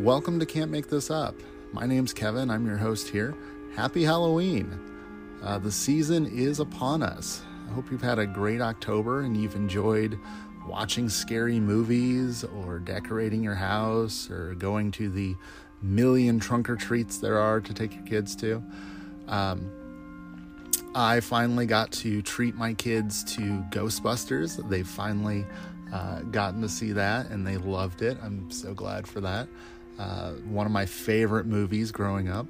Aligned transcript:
Welcome 0.00 0.40
to 0.40 0.46
Can't 0.46 0.70
Make 0.70 0.88
This 0.88 1.10
Up. 1.10 1.34
My 1.74 1.84
name's 1.84 2.14
Kevin. 2.14 2.50
I'm 2.50 2.64
your 2.64 2.78
host 2.78 3.10
here. 3.10 3.34
Happy 3.76 4.02
Halloween. 4.02 4.80
Uh, 5.42 5.58
the 5.58 5.70
season 5.70 6.24
is 6.24 6.58
upon 6.58 7.02
us. 7.02 7.42
I 7.68 7.74
hope 7.74 7.90
you've 7.90 8.00
had 8.00 8.18
a 8.18 8.26
great 8.26 8.62
October 8.62 9.20
and 9.20 9.36
you've 9.36 9.56
enjoyed 9.56 10.18
watching 10.66 11.10
scary 11.10 11.60
movies 11.60 12.44
or 12.44 12.78
decorating 12.78 13.42
your 13.42 13.56
house 13.56 14.30
or 14.30 14.54
going 14.54 14.90
to 14.92 15.10
the 15.10 15.36
million 15.82 16.40
trunk 16.40 16.70
or 16.70 16.76
treats 16.76 17.18
there 17.18 17.38
are 17.38 17.60
to 17.60 17.74
take 17.74 17.94
your 17.94 18.04
kids 18.04 18.34
to. 18.36 18.64
Um, 19.28 19.70
I 20.94 21.20
finally 21.20 21.66
got 21.66 21.92
to 21.92 22.22
treat 22.22 22.54
my 22.54 22.72
kids 22.72 23.22
to 23.34 23.42
Ghostbusters. 23.70 24.66
They've 24.66 24.88
finally 24.88 25.44
uh, 25.92 26.20
gotten 26.22 26.62
to 26.62 26.70
see 26.70 26.92
that 26.92 27.26
and 27.26 27.46
they 27.46 27.58
loved 27.58 28.00
it. 28.00 28.16
I'm 28.22 28.50
so 28.50 28.72
glad 28.72 29.06
for 29.06 29.20
that. 29.20 29.46
Uh, 30.00 30.32
one 30.48 30.64
of 30.64 30.72
my 30.72 30.86
favorite 30.86 31.44
movies 31.44 31.92
growing 31.92 32.30
up. 32.30 32.46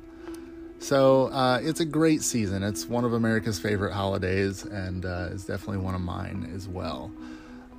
So 0.78 1.26
uh, 1.32 1.58
it's 1.60 1.80
a 1.80 1.84
great 1.84 2.22
season. 2.22 2.62
It's 2.62 2.86
one 2.86 3.04
of 3.04 3.12
America's 3.12 3.58
favorite 3.58 3.92
holidays 3.92 4.62
and 4.62 5.04
uh, 5.04 5.30
it's 5.32 5.46
definitely 5.46 5.78
one 5.78 5.96
of 5.96 6.00
mine 6.00 6.48
as 6.54 6.68
well. 6.68 7.10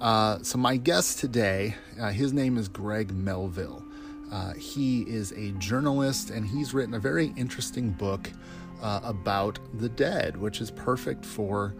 Uh, 0.01 0.39
so, 0.41 0.57
my 0.57 0.75
guest 0.75 1.19
today, 1.19 1.75
uh, 2.01 2.09
his 2.09 2.33
name 2.33 2.57
is 2.57 2.67
Greg 2.67 3.11
Melville. 3.13 3.81
he 4.57 5.03
is 5.03 5.31
a 5.33 5.51
journalist 5.51 6.31
and 6.31 6.45
he's 6.45 6.73
written 6.73 6.95
a 6.95 6.99
very 6.99 7.31
interesting 7.37 7.91
book 7.91 8.29
about 8.81 9.57
the 9.79 9.87
dead, 9.87 10.35
which 10.35 10.59
is 10.59 10.69
perfect 10.71 11.23
for 11.23 11.75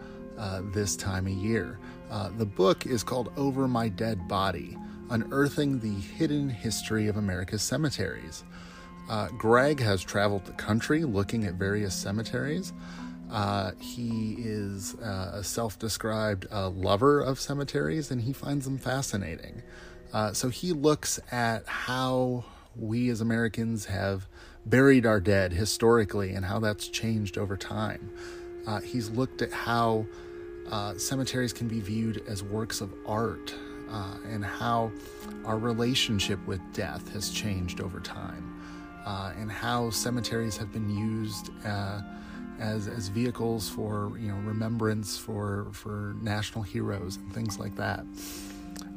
this 0.72 0.96
time 0.96 1.26
of 1.26 1.32
year. 1.32 1.78
Uh, 2.10 2.30
the 2.38 2.46
book 2.46 2.86
is 2.86 3.02
called 3.02 3.32
Over 3.36 3.68
My 3.68 3.88
Dead 3.88 4.28
Body 4.28 4.78
Unearthing 5.12 5.78
the 5.80 5.92
Hidden 5.92 6.48
History 6.48 7.06
of 7.06 7.18
America's 7.18 7.60
Cemeteries. 7.60 8.44
Uh, 9.10 9.28
Greg 9.36 9.78
has 9.78 10.02
traveled 10.02 10.46
the 10.46 10.52
country 10.52 11.04
looking 11.04 11.44
at 11.44 11.52
various 11.52 11.94
cemeteries. 11.94 12.72
Uh, 13.30 13.72
he 13.78 14.36
is 14.38 14.94
uh, 14.94 15.32
a 15.34 15.44
self 15.44 15.78
described 15.78 16.46
uh, 16.50 16.70
lover 16.70 17.20
of 17.20 17.38
cemeteries 17.38 18.10
and 18.10 18.22
he 18.22 18.32
finds 18.32 18.64
them 18.64 18.78
fascinating. 18.78 19.62
Uh, 20.14 20.32
so 20.32 20.48
he 20.48 20.72
looks 20.72 21.20
at 21.30 21.66
how 21.66 22.42
we 22.74 23.10
as 23.10 23.20
Americans 23.20 23.84
have 23.84 24.26
buried 24.64 25.04
our 25.04 25.20
dead 25.20 25.52
historically 25.52 26.32
and 26.32 26.46
how 26.46 26.58
that's 26.58 26.88
changed 26.88 27.36
over 27.36 27.58
time. 27.58 28.10
he's 28.82 29.10
looked 29.10 29.42
at 29.42 29.52
how 29.52 30.06
uh, 30.70 30.96
cemeteries 30.96 31.52
can 31.52 31.68
be 31.68 31.80
viewed 31.80 32.22
as 32.26 32.42
works 32.42 32.80
of 32.80 32.94
art 33.06 33.54
uh, 33.92 34.16
and 34.28 34.44
how 34.44 34.90
our 35.44 35.58
relationship 35.58 36.44
with 36.46 36.60
death 36.72 37.12
has 37.12 37.30
changed 37.30 37.80
over 37.80 38.00
time 38.00 38.52
uh, 39.04 39.32
and 39.38 39.50
how 39.50 39.90
cemeteries 39.90 40.56
have 40.56 40.72
been 40.72 40.88
used 40.88 41.50
uh, 41.64 42.00
as, 42.58 42.88
as 42.88 43.08
vehicles 43.08 43.68
for 43.68 44.12
you 44.18 44.28
know 44.28 44.36
remembrance 44.36 45.16
for 45.16 45.66
for 45.72 46.14
national 46.22 46.62
heroes 46.62 47.16
and 47.16 47.32
things 47.34 47.58
like 47.58 47.74
that. 47.76 48.04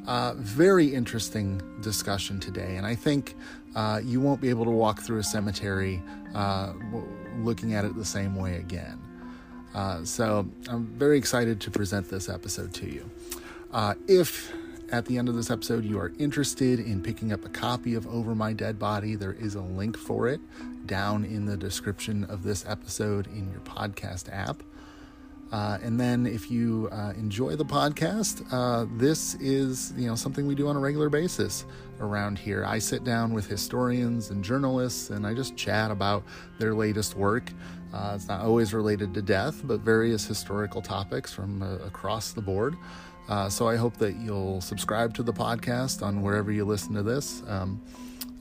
Uh, 0.06 0.34
very 0.36 0.86
interesting 0.86 1.60
discussion 1.80 2.38
today, 2.38 2.76
and 2.76 2.86
I 2.86 2.94
think 2.94 3.34
uh, 3.74 4.00
you 4.02 4.20
won't 4.20 4.40
be 4.40 4.50
able 4.50 4.64
to 4.64 4.70
walk 4.70 5.00
through 5.00 5.18
a 5.18 5.24
cemetery 5.24 6.00
uh, 6.34 6.72
looking 7.38 7.74
at 7.74 7.84
it 7.84 7.96
the 7.96 8.04
same 8.04 8.36
way 8.36 8.56
again. 8.56 9.00
Uh, 9.74 10.04
so 10.04 10.48
I'm 10.68 10.86
very 10.86 11.18
excited 11.18 11.60
to 11.62 11.70
present 11.72 12.08
this 12.08 12.28
episode 12.28 12.72
to 12.74 12.86
you. 12.88 13.10
Uh, 13.72 13.94
if 14.06 14.52
at 14.90 15.04
the 15.06 15.18
end 15.18 15.28
of 15.28 15.34
this 15.34 15.50
episode 15.50 15.84
you 15.84 15.98
are 15.98 16.12
interested 16.18 16.78
in 16.78 17.02
picking 17.02 17.32
up 17.32 17.44
a 17.44 17.48
copy 17.48 17.94
of 17.94 18.06
Over 18.06 18.34
My 18.34 18.52
Dead 18.52 18.78
Body, 18.78 19.16
there 19.16 19.32
is 19.32 19.54
a 19.54 19.60
link 19.60 19.96
for 19.96 20.28
it 20.28 20.40
down 20.86 21.24
in 21.24 21.46
the 21.46 21.56
description 21.56 22.24
of 22.24 22.42
this 22.42 22.64
episode 22.66 23.26
in 23.28 23.50
your 23.50 23.60
podcast 23.60 24.32
app. 24.32 24.62
Uh, 25.52 25.78
and 25.82 25.98
then 25.98 26.26
if 26.26 26.50
you 26.50 26.88
uh, 26.90 27.12
enjoy 27.16 27.54
the 27.54 27.64
podcast, 27.64 28.44
uh, 28.52 28.86
this 28.96 29.34
is 29.36 29.92
you 29.96 30.08
know 30.08 30.16
something 30.16 30.46
we 30.46 30.56
do 30.56 30.66
on 30.66 30.76
a 30.76 30.80
regular 30.80 31.08
basis 31.08 31.64
around 32.00 32.38
here. 32.38 32.64
I 32.64 32.78
sit 32.78 33.04
down 33.04 33.32
with 33.32 33.46
historians 33.46 34.30
and 34.30 34.42
journalists, 34.42 35.10
and 35.10 35.24
I 35.26 35.34
just 35.34 35.56
chat 35.56 35.90
about 35.92 36.24
their 36.58 36.74
latest 36.74 37.16
work. 37.16 37.52
Uh, 37.94 38.12
it's 38.16 38.26
not 38.26 38.40
always 38.40 38.74
related 38.74 39.14
to 39.14 39.22
death, 39.22 39.60
but 39.64 39.80
various 39.80 40.26
historical 40.26 40.82
topics 40.82 41.32
from 41.32 41.62
uh, 41.62 41.76
across 41.76 42.32
the 42.32 42.42
board. 42.42 42.76
Uh, 43.28 43.48
so 43.48 43.68
I 43.68 43.76
hope 43.76 43.96
that 43.98 44.16
you'll 44.16 44.60
subscribe 44.60 45.14
to 45.14 45.22
the 45.22 45.32
podcast 45.32 46.02
on 46.02 46.22
wherever 46.22 46.52
you 46.52 46.64
listen 46.64 46.94
to 46.94 47.02
this. 47.02 47.42
Um, 47.48 47.82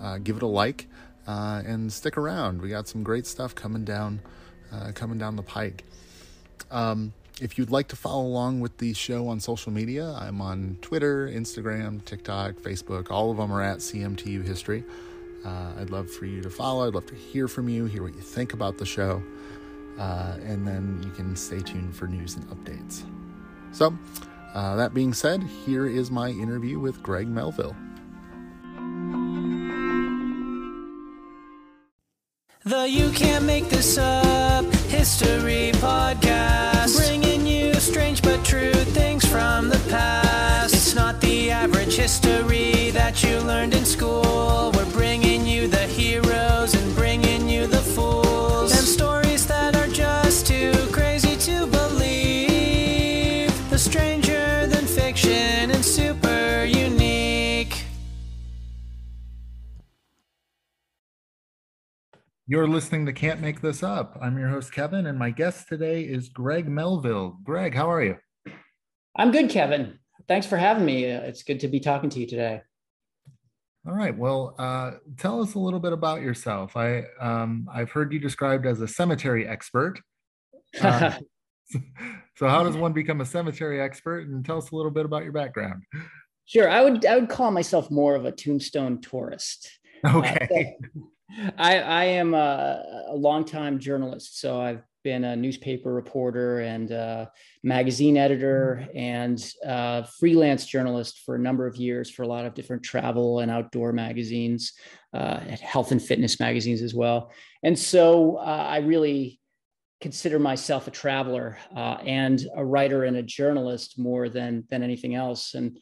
uh, 0.02 0.20
give 0.20 0.38
it 0.38 0.44
a 0.44 0.48
like 0.48 0.88
uh, 1.28 1.64
and 1.66 1.92
stick 1.92 2.18
around. 2.18 2.62
We 2.62 2.70
got 2.70 2.88
some 2.88 3.04
great 3.04 3.26
stuff 3.26 3.56
coming 3.56 3.84
down, 3.84 4.22
uh, 4.72 4.92
coming 4.94 5.18
down 5.18 5.36
the 5.36 5.44
pike. 5.44 5.84
Um, 6.72 7.14
if 7.42 7.58
you'd 7.58 7.72
like 7.72 7.90
to 7.90 7.96
follow 7.96 8.26
along 8.26 8.62
with 8.62 8.78
the 8.78 8.94
show 8.94 9.28
on 9.28 9.40
social 9.40 9.72
media, 9.72 10.16
I'm 10.20 10.42
on 10.42 10.78
Twitter, 10.82 11.28
Instagram, 11.28 12.04
TikTok, 12.06 12.56
Facebook. 12.56 13.12
All 13.12 13.32
of 13.32 13.38
them 13.38 13.52
are 13.52 13.62
at 13.62 13.80
CMTU 13.80 14.46
History. 14.46 14.84
Uh, 15.46 15.74
I'd 15.80 15.90
love 15.90 16.10
for 16.10 16.26
you 16.26 16.42
to 16.42 16.50
follow. 16.50 16.88
I'd 16.88 16.96
love 16.96 17.06
to 17.08 17.16
hear 17.16 17.48
from 17.48 17.70
you, 17.70 17.86
hear 17.86 18.04
what 18.04 18.16
you 18.16 18.22
think 18.22 18.54
about 18.54 18.78
the 18.78 18.86
show. 18.86 19.22
Uh, 20.00 20.38
and 20.44 20.68
then 20.68 21.02
you 21.04 21.12
can 21.12 21.36
stay 21.36 21.62
tuned 21.62 21.96
for 21.96 22.08
news 22.08 22.36
and 22.36 22.46
updates. 22.48 23.04
So, 23.72 23.98
uh, 24.56 24.76
that 24.78 24.94
being 24.94 25.14
said, 25.14 25.44
here 25.44 25.86
is 25.86 26.10
my 26.10 26.30
interview 26.30 26.80
with 26.80 27.04
Greg 27.04 27.28
Melville. 27.28 27.76
The 32.64 32.90
You 32.90 33.12
Can't 33.12 33.46
Make 33.46 33.70
This 33.70 33.98
Up 33.98 34.66
History 34.88 35.72
Podcast, 35.74 36.98
bringing 36.98 37.46
you 37.46 37.74
strange 37.76 38.24
but 38.24 38.44
true 38.44 38.72
things 38.72 39.24
from 39.26 39.70
the 39.70 39.78
past. 39.90 40.74
It's 40.74 40.96
not 40.96 41.22
the 41.22 41.52
average 41.52 41.96
history 41.96 42.90
that 42.92 43.22
you 43.24 43.40
learned 43.42 43.76
in 43.76 43.86
school. 43.86 44.72
We're 44.74 44.92
bringing 44.94 45.46
you 45.46 45.68
the 45.68 45.86
heroes 45.86 46.74
and 46.74 46.95
You're 62.48 62.68
listening 62.68 63.08
to 63.08 63.14
Can't 63.14 63.42
Make 63.42 63.62
This 63.62 63.82
Up. 63.82 64.20
I'm 64.22 64.38
your 64.38 64.50
host, 64.50 64.72
Kevin, 64.72 65.08
and 65.08 65.18
my 65.18 65.32
guest 65.32 65.68
today 65.68 66.04
is 66.04 66.30
Greg 66.30 66.68
Melville. 66.68 67.40
Greg, 67.44 67.74
how 67.74 67.90
are 67.90 68.04
you? 68.04 68.18
I'm 69.16 69.32
good, 69.32 69.50
Kevin. 69.50 69.98
Thanks 70.28 70.46
for 70.46 70.56
having 70.56 70.86
me. 70.86 71.12
Uh, 71.12 71.22
It's 71.22 71.42
good 71.42 71.60
to 71.62 71.68
be 71.68 71.80
talking 71.80 72.12
to 72.12 72.20
you 72.20 72.28
today. 72.28 72.62
All 73.88 73.96
right. 73.96 74.16
Well, 74.16 74.54
uh, 74.60 74.92
tell 75.18 75.42
us 75.42 75.56
a 75.56 75.60
little 75.60 75.80
bit 75.80 75.92
about 75.92 76.22
yourself. 76.22 76.78
I 76.78 77.06
um, 77.20 77.68
I've 77.74 77.90
heard 77.90 78.14
you 78.14 78.20
described 78.20 78.68
as 78.68 78.80
a 78.80 78.88
cemetery 78.88 79.48
expert. 79.48 80.00
Uh, 80.80 81.14
so, 82.36 82.48
how 82.48 82.62
does 82.62 82.78
one 82.78 82.94
become 82.94 83.22
a 83.22 83.26
cemetery 83.26 83.82
expert? 83.82 84.28
And 84.28 84.46
tell 84.46 84.60
us 84.60 84.70
a 84.70 84.76
little 84.76 84.92
bit 84.92 85.06
about 85.06 85.24
your 85.24 85.34
background. 85.34 85.82
Sure, 86.46 86.70
I 86.70 86.84
would 86.84 87.08
I 87.08 87.18
would 87.18 87.30
call 87.30 87.50
myself 87.50 87.90
more 87.90 88.16
of 88.16 88.26
a 88.26 88.32
tombstone 88.32 89.02
tourist. 89.02 89.68
Okay. 90.06 90.76
Uh, 90.96 91.02
I 91.58 91.80
I 91.80 92.04
am 92.06 92.34
a, 92.34 93.06
a 93.10 93.16
longtime 93.16 93.80
journalist, 93.80 94.40
so 94.40 94.60
I've 94.60 94.84
been 95.04 95.24
a 95.24 95.36
newspaper 95.36 95.94
reporter 95.94 96.62
and 96.62 96.90
a 96.90 97.32
magazine 97.64 98.18
editor 98.18 98.88
and 98.96 99.54
a 99.64 100.06
freelance 100.20 100.66
journalist 100.66 101.22
for 101.26 101.36
a 101.36 101.40
number 101.40 101.68
of 101.68 101.76
years 101.76 102.10
for 102.10 102.24
a 102.24 102.28
lot 102.28 102.46
of 102.46 102.56
different 102.56 102.82
travel 102.82 103.40
and 103.40 103.52
outdoor 103.52 103.94
magazines, 103.94 104.74
uh, 105.14 105.40
health 105.62 105.92
and 105.92 106.02
fitness 106.02 106.40
magazines 106.40 106.82
as 106.82 106.96
well. 106.96 107.32
And 107.62 107.78
so 107.78 108.38
uh, 108.38 108.68
I 108.68 108.78
really 108.78 109.40
consider 110.02 110.40
myself 110.40 110.88
a 110.88 110.92
traveler 110.92 111.58
uh, 111.76 111.98
and 112.04 112.44
a 112.56 112.66
writer 112.66 113.04
and 113.04 113.16
a 113.18 113.24
journalist 113.24 114.00
more 114.00 114.28
than 114.28 114.66
than 114.70 114.84
anything 114.84 115.16
else. 115.16 115.54
And 115.54 115.78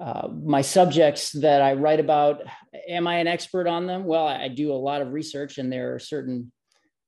uh, 0.00 0.28
my 0.28 0.60
subjects 0.60 1.32
that 1.32 1.62
I 1.62 1.74
write 1.74 2.00
about, 2.00 2.42
am 2.88 3.06
I 3.06 3.16
an 3.16 3.26
expert 3.26 3.66
on 3.66 3.86
them? 3.86 4.04
Well, 4.04 4.26
I, 4.26 4.48
do 4.48 4.72
a 4.72 4.74
lot 4.74 5.02
of 5.02 5.12
research, 5.12 5.58
and 5.58 5.72
there 5.72 5.94
are 5.94 5.98
certain 5.98 6.50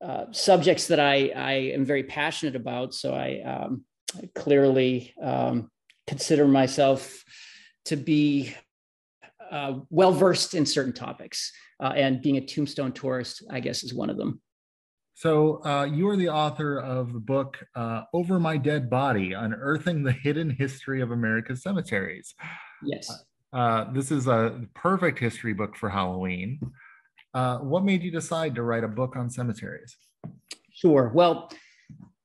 uh, 0.02 0.26
subjects 0.30 0.86
that 0.88 1.00
I, 1.00 1.32
I 1.34 1.52
am 1.74 1.84
very 1.84 2.04
passionate 2.04 2.54
about. 2.54 2.94
So 2.94 3.12
I, 3.12 3.42
um, 3.42 3.84
I 4.16 4.28
clearly 4.34 5.14
um, 5.20 5.70
consider 6.06 6.46
myself 6.46 7.24
to 7.86 7.96
be 7.96 8.54
uh, 9.50 9.80
well 9.90 10.12
versed 10.12 10.54
in 10.54 10.66
certain 10.66 10.92
topics, 10.92 11.52
uh, 11.80 11.92
and 11.94 12.22
being 12.22 12.36
a 12.36 12.40
tombstone 12.40 12.92
tourist, 12.92 13.44
I 13.50 13.60
guess, 13.60 13.82
is 13.82 13.94
one 13.94 14.10
of 14.10 14.16
them. 14.16 14.40
So, 15.14 15.64
uh, 15.64 15.84
you 15.84 16.08
are 16.10 16.16
the 16.16 16.28
author 16.28 16.78
of 16.78 17.14
the 17.14 17.20
book 17.20 17.56
uh, 17.74 18.02
Over 18.12 18.38
My 18.38 18.58
Dead 18.58 18.90
Body 18.90 19.32
Unearthing 19.32 20.02
the 20.02 20.12
Hidden 20.12 20.50
History 20.50 21.00
of 21.00 21.10
America's 21.10 21.62
Cemeteries. 21.62 22.34
Yes. 22.82 23.24
Uh, 23.52 23.92
this 23.92 24.10
is 24.10 24.26
a 24.26 24.60
perfect 24.74 25.18
history 25.18 25.52
book 25.52 25.76
for 25.76 25.88
Halloween. 25.88 26.60
Uh, 27.32 27.58
what 27.58 27.84
made 27.84 28.02
you 28.02 28.10
decide 28.10 28.54
to 28.54 28.62
write 28.62 28.84
a 28.84 28.88
book 28.88 29.16
on 29.16 29.30
cemeteries? 29.30 29.96
Sure. 30.72 31.10
Well, 31.14 31.50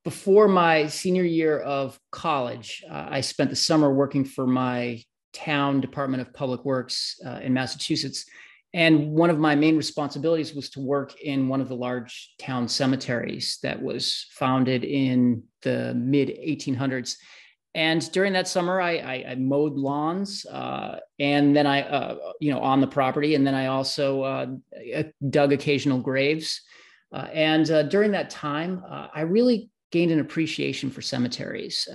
before 0.04 0.48
my 0.48 0.88
senior 0.88 1.24
year 1.24 1.60
of 1.60 2.00
college, 2.12 2.84
uh, 2.90 3.08
I 3.10 3.22
spent 3.22 3.50
the 3.50 3.56
summer 3.56 3.94
working 3.94 4.26
for 4.26 4.48
my 4.48 5.02
town 5.34 5.80
Department 5.80 6.22
of 6.22 6.34
Public 6.34 6.66
Works 6.66 7.20
uh, 7.26 7.40
in 7.42 7.54
Massachusetts. 7.54 8.26
And 8.74 9.12
one 9.12 9.30
of 9.30 9.38
my 9.38 9.54
main 9.54 9.76
responsibilities 9.76 10.54
was 10.54 10.70
to 10.72 10.80
work 10.80 11.20
in 11.22 11.50
one 11.50 11.62
of 11.62 11.68
the 11.68 11.76
large 11.76 12.34
town 12.40 12.68
cemeteries 12.68 13.60
that 13.64 13.82
was 13.82 14.28
founded 14.32 14.84
in 14.84 15.44
the 15.62 15.94
mid 15.94 16.30
1800s. 16.30 17.16
And 17.74 18.12
during 18.12 18.34
that 18.34 18.48
summer, 18.48 18.82
I, 18.82 18.98
I, 18.98 19.26
I 19.30 19.36
mowed 19.36 19.76
lawns, 19.76 20.46
uh, 20.46 20.98
and 21.20 21.56
then 21.56 21.66
I, 21.66 21.84
uh, 21.84 22.18
you 22.42 22.52
know, 22.52 22.60
on 22.60 22.82
the 22.82 22.88
property, 22.88 23.36
and 23.36 23.48
then 23.48 23.56
I 23.56 23.68
also 23.68 24.24
uh, 24.24 24.48
dug 25.30 25.54
occasional 25.54 26.00
graves. 26.00 26.62
Uh, 27.14 27.28
and 27.34 27.70
uh, 27.72 27.84
during 27.84 28.12
that 28.12 28.30
time, 28.30 28.84
uh, 28.90 29.08
I 29.14 29.22
really 29.22 29.70
gained 29.92 30.12
an 30.12 30.20
appreciation 30.20 30.90
for 30.90 31.02
cemeteries 31.02 31.88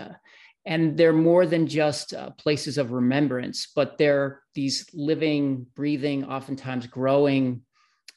and 0.67 0.97
they're 0.97 1.13
more 1.13 1.47
than 1.47 1.67
just 1.67 2.13
uh, 2.13 2.31
places 2.31 2.77
of 2.77 2.93
remembrance 2.93 3.69
but 3.75 3.97
they're 3.97 4.43
these 4.55 4.87
living 4.93 5.65
breathing 5.75 6.25
oftentimes 6.25 6.87
growing 6.87 7.63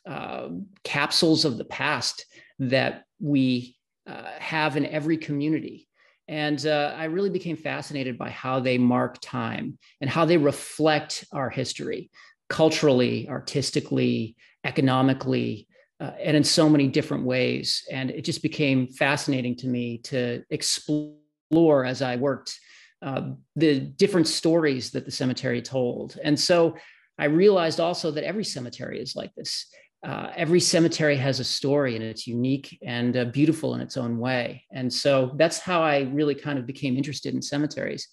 uh, 0.08 0.50
capsules 0.84 1.46
of 1.46 1.58
the 1.58 1.66
past 1.66 2.26
that 2.58 3.04
we 3.22 3.78
uh, 4.08 4.32
have 4.40 4.76
in 4.76 4.86
every 4.88 5.18
community 5.18 5.88
and 6.30 6.66
uh, 6.66 6.94
i 6.96 7.04
really 7.04 7.30
became 7.30 7.58
fascinated 7.58 8.18
by 8.18 8.30
how 8.30 8.60
they 8.60 8.78
mark 8.78 9.18
time 9.22 9.78
and 10.00 10.10
how 10.10 10.24
they 10.24 10.38
reflect 10.38 11.26
our 11.34 11.50
history 11.50 12.10
culturally 12.48 13.28
artistically 13.28 14.36
economically 14.64 15.68
uh, 16.00 16.12
and 16.24 16.38
in 16.38 16.44
so 16.44 16.70
many 16.70 16.88
different 16.88 17.26
ways 17.26 17.84
and 17.92 18.10
it 18.12 18.24
just 18.24 18.42
became 18.42 18.88
fascinating 18.88 19.56
to 19.56 19.68
me 19.68 19.98
to 19.98 20.42
explore 20.50 21.84
as 21.86 22.02
I 22.02 22.16
worked 22.16 22.58
uh, 23.02 23.32
the 23.56 23.80
different 23.80 24.28
stories 24.28 24.92
that 24.92 25.06
the 25.06 25.12
cemetery 25.12 25.62
told. 25.62 26.18
And 26.24 26.40
so 26.40 26.76
I 27.18 27.26
realized 27.26 27.80
also 27.80 28.12
that 28.12 28.24
every 28.24 28.44
cemetery 28.44 29.00
is 29.00 29.16
like 29.16 29.34
this. 29.36 29.66
Uh, 30.02 30.32
every 30.36 30.62
cemetery 30.62 31.18
has 31.18 31.40
a 31.40 31.44
story 31.44 31.96
and 31.96 32.04
it's 32.04 32.26
unique 32.26 32.78
and 32.82 33.18
uh, 33.18 33.26
beautiful 33.26 33.76
in 33.76 33.82
its 33.82 33.98
own 33.98 34.18
way. 34.18 34.64
And 34.72 34.92
so 34.92 35.34
that's 35.36 35.60
how 35.60 35.82
I 35.82 36.02
really 36.14 36.36
kind 36.36 36.58
of 36.58 36.66
became 36.66 36.96
interested 36.96 37.34
in 37.34 37.42
cemeteries. 37.42 38.08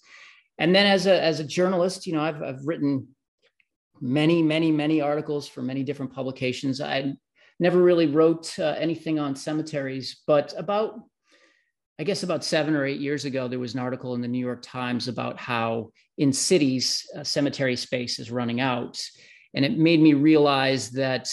And 0.57 0.75
then 0.75 0.85
as 0.85 1.05
a, 1.07 1.21
as 1.21 1.39
a 1.39 1.45
journalist, 1.45 2.05
you 2.05 2.13
know, 2.13 2.21
I've, 2.21 2.41
I've 2.43 2.65
written 2.65 3.07
many, 4.01 4.43
many, 4.43 4.71
many 4.71 4.99
articles 4.99 5.47
for 5.47 5.61
many 5.61 5.83
different 5.83 6.13
publications. 6.13 6.81
I 6.81 7.13
never 7.59 7.81
really 7.81 8.07
wrote 8.07 8.57
uh, 8.59 8.75
anything 8.77 9.17
on 9.17 9.35
cemeteries, 9.35 10.21
but 10.27 10.53
about 10.57 10.99
I 11.99 12.03
guess 12.03 12.21
about 12.21 12.43
seven 12.43 12.75
or 12.75 12.85
eight 12.85 12.99
years 12.99 13.25
ago, 13.25 13.47
there 13.47 13.57
was 13.57 13.73
an 13.73 13.79
article 13.79 14.13
in 14.13 14.21
the 14.21 14.27
New 14.27 14.45
York 14.45 14.61
Times 14.61 15.07
about 15.07 15.39
how 15.39 15.89
in 16.19 16.31
cities, 16.31 17.03
cemetery 17.23 17.75
space 17.75 18.19
is 18.19 18.29
running 18.29 18.61
out. 18.61 19.01
And 19.55 19.65
it 19.65 19.79
made 19.79 19.99
me 19.99 20.13
realize 20.13 20.91
that 20.91 21.27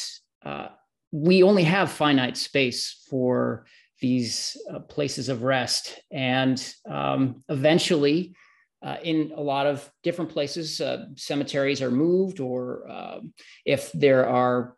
uh, 0.44 0.68
we 1.12 1.42
only 1.42 1.64
have 1.64 1.90
finite 1.90 2.36
space 2.36 3.04
for 3.08 3.66
these 4.00 4.56
uh, 4.70 4.80
places 4.80 5.28
of 5.28 5.42
rest. 5.42 6.00
And 6.10 6.60
um, 6.88 7.42
eventually, 7.48 8.34
uh, 8.82 8.96
in 9.02 9.32
a 9.34 9.40
lot 9.40 9.66
of 9.66 9.90
different 10.02 10.30
places, 10.30 10.80
uh, 10.80 11.06
cemeteries 11.16 11.80
are 11.80 11.90
moved, 11.90 12.40
or 12.40 12.90
um, 12.90 13.32
if 13.64 13.90
there 13.92 14.28
are 14.28 14.76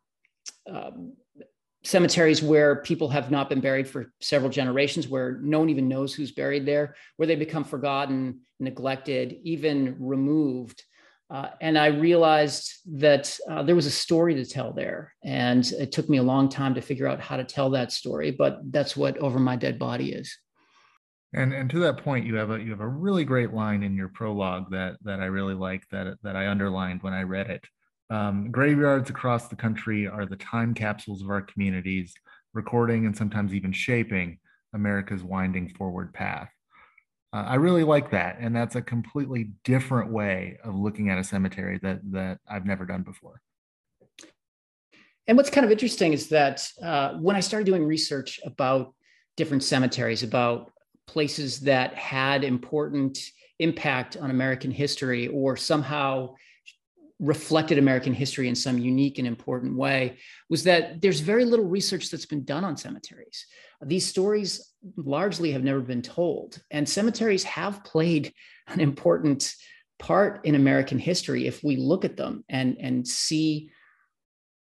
um, 0.71 1.15
cemeteries 1.83 2.43
where 2.43 2.77
people 2.77 3.09
have 3.09 3.31
not 3.31 3.49
been 3.49 3.61
buried 3.61 3.89
for 3.89 4.13
several 4.21 4.51
generations, 4.51 5.09
where 5.09 5.39
no 5.43 5.59
one 5.59 5.71
even 5.71 5.89
knows 5.89 6.15
who's 6.15 6.33
buried 6.33 6.67
there, 6.67 6.95
where 7.17 7.27
they 7.27 7.37
become 7.37 7.65
forgotten, 7.65 8.41
neglected, 8.61 9.39
even 9.43 9.97
removed. 9.99 10.83
Uh, 11.29 11.49
and 11.61 11.77
I 11.77 11.87
realized 11.87 12.73
that 13.01 13.37
uh, 13.51 13.63
there 13.63 13.75
was 13.75 13.87
a 13.87 13.91
story 13.91 14.35
to 14.37 14.45
tell 14.45 14.73
there. 14.73 15.13
And 15.25 15.67
it 15.73 15.91
took 15.91 16.09
me 16.09 16.19
a 16.19 16.23
long 16.23 16.49
time 16.49 16.75
to 16.75 16.81
figure 16.81 17.09
out 17.09 17.21
how 17.21 17.37
to 17.37 17.45
tell 17.45 17.71
that 17.71 17.91
story, 17.91 18.31
but 18.31 18.61
that's 18.71 18.97
what 18.97 19.19
Over 19.19 19.41
My 19.41 19.57
Dead 19.57 19.79
Body 19.79 20.13
is. 20.13 20.37
And 21.33 21.53
and 21.53 21.69
to 21.71 21.81
that 21.81 21.99
point, 21.99 22.25
you 22.25 22.37
have 22.37 22.51
a 22.51 22.63
you 22.63 22.71
have 22.71 22.81
a 22.81 22.87
really 22.87 23.25
great 23.25 23.53
line 23.53 23.83
in 23.83 23.97
your 23.97 24.09
prologue 24.09 24.71
that 24.71 24.97
that 25.03 25.21
I 25.21 25.27
really 25.27 25.55
like 25.55 25.83
that 25.91 26.17
that 26.23 26.37
I 26.37 26.49
underlined 26.49 27.03
when 27.03 27.13
I 27.13 27.23
read 27.23 27.51
it. 27.51 27.65
Um, 28.09 28.51
graveyards 28.53 29.11
across 29.11 29.49
the 29.49 29.57
country 29.57 30.07
are 30.07 30.25
the 30.25 30.37
time 30.37 30.73
capsules 30.73 31.23
of 31.23 31.29
our 31.29 31.43
communities, 31.43 32.15
recording 32.55 33.05
and 33.05 33.17
sometimes 33.17 33.53
even 33.53 33.73
shaping 33.73 34.39
America's 34.73 35.23
winding 35.25 35.69
forward 35.71 36.15
path. 36.15 36.49
Uh, 37.33 37.45
I 37.49 37.55
really 37.57 37.85
like 37.85 38.11
that, 38.13 38.39
and 38.41 38.55
that's 38.55 38.77
a 38.77 38.83
completely 38.83 39.51
different 39.65 40.11
way 40.11 40.59
of 40.65 40.75
looking 40.75 41.11
at 41.11 41.19
a 41.19 41.25
cemetery 41.25 41.79
that 41.83 42.01
that 42.13 42.39
I've 42.49 42.65
never 42.65 42.87
done 42.87 43.03
before. 43.03 43.43
And 45.27 45.37
what's 45.37 45.51
kind 45.51 45.65
of 45.65 45.73
interesting 45.73 46.13
is 46.13 46.29
that 46.29 46.67
uh, 46.83 47.15
when 47.15 47.35
I 47.37 47.41
started 47.41 47.67
doing 47.67 47.85
research 47.85 48.39
about 48.45 48.95
different 49.37 49.65
cemeteries, 49.65 50.23
about 50.23 50.73
places 51.07 51.61
that 51.61 51.95
had 51.95 52.45
important 52.45 53.19
impact 53.59 54.17
on 54.17 54.31
American 54.31 54.71
history 54.71 55.29
or 55.29 55.57
somehow 55.57 56.35
reflected 57.19 57.79
American 57.79 58.13
history 58.13 58.49
in 58.49 58.55
some 58.55 58.79
unique 58.79 59.19
and 59.19 59.27
important 59.27 59.77
way 59.77 60.19
was 60.51 60.63
that 60.65 61.01
there's 61.01 61.21
very 61.21 61.45
little 61.45 61.65
research 61.65 62.11
that's 62.11 62.27
been 62.27 62.45
done 62.45 62.63
on 62.63 62.77
cemeteries. 62.77 63.47
These 63.83 64.07
stories 64.07 64.75
largely 64.97 65.53
have 65.53 65.65
never 65.65 65.81
been 65.81 66.03
told, 66.03 66.61
and 66.71 66.89
cemeteries 66.89 67.45
have 67.45 67.85
played 67.85 68.33
an 68.67 68.81
important 68.81 69.55
part 69.99 70.45
in 70.45 70.55
American 70.55 70.99
history 70.99 71.47
if 71.47 71.65
we 71.65 71.77
look 71.77 72.05
at 72.05 72.17
them 72.17 72.45
and, 72.49 72.77
and 72.81 73.07
see 73.07 73.71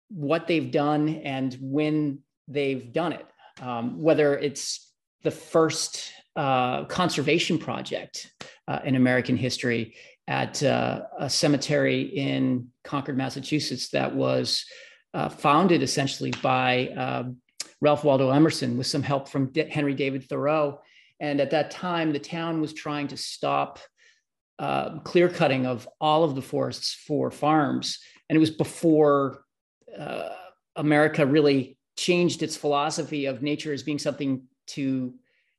what 0.08 0.46
they've 0.46 0.70
done 0.70 1.08
and 1.08 1.56
when 1.60 2.20
they've 2.48 2.92
done 2.92 3.12
it. 3.12 3.26
Um, 3.60 4.00
whether 4.00 4.36
it's 4.38 4.92
the 5.22 5.30
first 5.30 6.12
uh, 6.34 6.84
conservation 6.84 7.58
project 7.58 8.32
uh, 8.66 8.80
in 8.84 8.96
American 8.96 9.36
history 9.36 9.94
at 10.26 10.62
uh, 10.62 11.02
a 11.18 11.28
cemetery 11.28 12.02
in 12.02 12.68
Concord, 12.84 13.16
Massachusetts, 13.16 13.90
that 13.90 14.14
was 14.14 14.64
uh, 15.12 15.28
founded 15.28 15.82
essentially 15.82 16.32
by 16.42 16.88
um, 16.88 17.36
Ralph 17.80 18.04
Waldo 18.04 18.30
Emerson 18.30 18.76
with 18.76 18.86
some 18.86 19.02
help 19.02 19.28
from 19.28 19.52
Henry 19.70 19.94
David 19.94 20.28
Thoreau. 20.28 20.80
And 21.18 21.40
at 21.40 21.50
that 21.50 21.70
time, 21.70 22.12
the 22.12 22.18
town 22.18 22.60
was 22.60 22.72
trying 22.72 23.08
to 23.08 23.16
stop 23.16 23.78
uh, 24.58 24.98
clear 25.00 25.28
cutting 25.28 25.66
of 25.66 25.88
all 26.00 26.24
of 26.24 26.34
the 26.34 26.42
forests 26.42 26.94
for 27.06 27.30
farms. 27.30 27.98
And 28.28 28.36
it 28.36 28.40
was 28.40 28.50
before 28.50 29.44
uh, 29.98 30.30
America 30.76 31.24
really 31.24 31.78
changed 31.96 32.42
its 32.42 32.56
philosophy 32.56 33.26
of 33.26 33.42
nature 33.42 33.72
as 33.72 33.82
being 33.82 33.98
something 33.98 34.42
to 34.68 35.14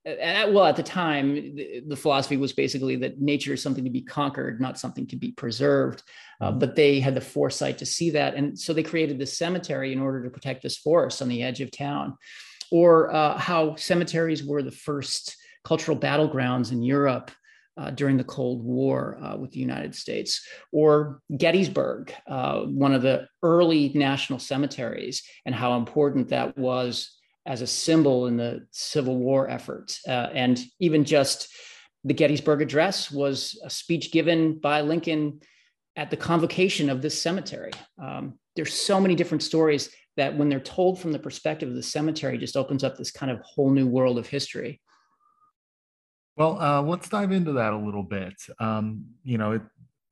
and 0.06 0.54
well 0.54 0.66
at 0.66 0.76
the 0.76 0.84
time 0.84 1.34
the, 1.34 1.84
the, 1.88 1.96
philosophy 1.96 2.36
was 2.36 2.54
basically 2.54 2.96
that 2.96 3.22
nature 3.22 3.54
is 3.54 3.62
something 3.62 3.84
to 3.84 3.90
be 3.90 4.02
conquered 4.02 4.60
not 4.60 4.80
something 4.80 5.06
to 5.08 5.16
be 5.16 5.32
preserved. 5.32 6.04
Uh, 6.40 6.50
mm-hmm. 6.50 6.60
but 6.60 6.76
they 6.76 7.00
had 7.00 7.14
the 7.14 7.22
foresight 7.22 7.78
to 7.78 7.86
see 7.86 8.10
that. 8.12 8.34
And 8.34 8.58
so 8.58 8.74
they 8.74 8.84
created 8.84 9.20
this 9.20 9.38
cemetery 9.38 9.94
in 9.94 10.00
order 10.00 10.24
to 10.24 10.30
protect 10.30 10.64
this 10.64 10.78
forest 10.78 11.22
on 11.22 11.30
the 11.30 11.44
edge 11.44 11.62
of 11.62 11.70
town. 11.72 12.18
Or 12.72 13.14
uh, 13.14 13.38
how 13.38 13.76
cemeteries 13.76 14.44
were 14.44 14.64
the 14.64 14.72
first 14.72 15.38
cultural 15.64 15.98
battlegrounds 15.98 16.72
in 16.72 16.82
europe 16.82 17.30
uh, 17.78 17.90
during 17.92 18.18
the 18.18 18.24
Cold 18.24 18.64
War 18.64 19.18
uh, 19.22 19.38
with 19.38 19.52
the 19.52 19.60
United 19.60 19.96
States, 19.96 20.46
or 20.72 21.22
Gettysburg, 21.36 22.14
uh, 22.28 22.62
one 22.62 22.94
of 22.94 23.02
the 23.02 23.28
early 23.42 23.92
national 23.96 24.40
cemeteries, 24.40 25.24
and 25.46 25.56
how 25.56 25.78
important 25.78 26.30
that 26.30 26.58
was 26.58 27.18
as 27.46 27.62
a 27.62 27.68
symbol 27.68 28.28
in 28.28 28.38
the 28.38 28.68
Civil 28.72 29.18
War 29.18 29.50
effort. 29.50 29.98
Uh, 30.08 30.30
and 30.34 30.60
even 30.80 31.04
just 31.04 31.48
the 32.04 32.14
Gettysburg 32.14 32.62
Address 32.62 33.12
was 33.12 33.60
a 33.64 33.70
speech 33.70 34.12
given 34.12 34.60
by 34.60 34.82
Lincoln 34.82 35.40
at 35.96 36.10
the 36.10 36.18
convocation 36.18 36.90
of 36.90 37.02
this 37.02 37.20
cemetery. 37.22 37.72
Um, 38.02 38.40
there's 38.56 38.74
so 38.74 39.00
many 39.00 39.16
different 39.16 39.44
stories 39.44 39.90
that, 40.18 40.38
when 40.38 40.50
they're 40.50 40.60
told 40.60 41.00
from 41.00 41.12
the 41.12 41.20
perspective 41.20 41.70
of 41.70 41.76
the 41.76 41.84
cemetery, 41.84 42.38
just 42.38 42.58
opens 42.58 42.84
up 42.84 42.98
this 42.98 43.12
kind 43.12 43.32
of 43.32 43.40
whole 43.42 43.72
new 43.72 43.88
world 43.88 44.18
of 44.18 44.28
history. 44.28 44.82
Well, 46.38 46.62
uh, 46.62 46.82
let's 46.82 47.10
dive 47.10 47.32
into 47.32 47.54
that 47.54 47.74
a 47.74 47.78
little 47.78 48.04
bit. 48.04 48.34
Um, 48.60 49.06
you 49.24 49.38
know, 49.38 49.54
it, 49.54 49.62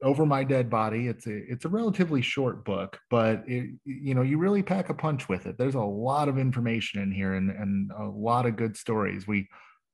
over 0.01 0.25
my 0.25 0.43
dead 0.43 0.69
body 0.69 1.07
it's 1.07 1.27
a 1.27 1.51
it's 1.51 1.65
a 1.65 1.69
relatively 1.69 2.21
short 2.21 2.63
book 2.63 2.99
but 3.09 3.43
it, 3.47 3.69
you 3.85 4.13
know 4.13 4.21
you 4.21 4.37
really 4.37 4.63
pack 4.63 4.89
a 4.89 4.93
punch 4.93 5.27
with 5.27 5.45
it 5.45 5.57
there's 5.57 5.75
a 5.75 5.81
lot 5.81 6.29
of 6.29 6.37
information 6.37 7.01
in 7.01 7.11
here 7.11 7.33
and, 7.33 7.49
and 7.49 7.91
a 7.97 8.05
lot 8.05 8.45
of 8.45 8.55
good 8.55 8.77
stories 8.77 9.27
we 9.27 9.47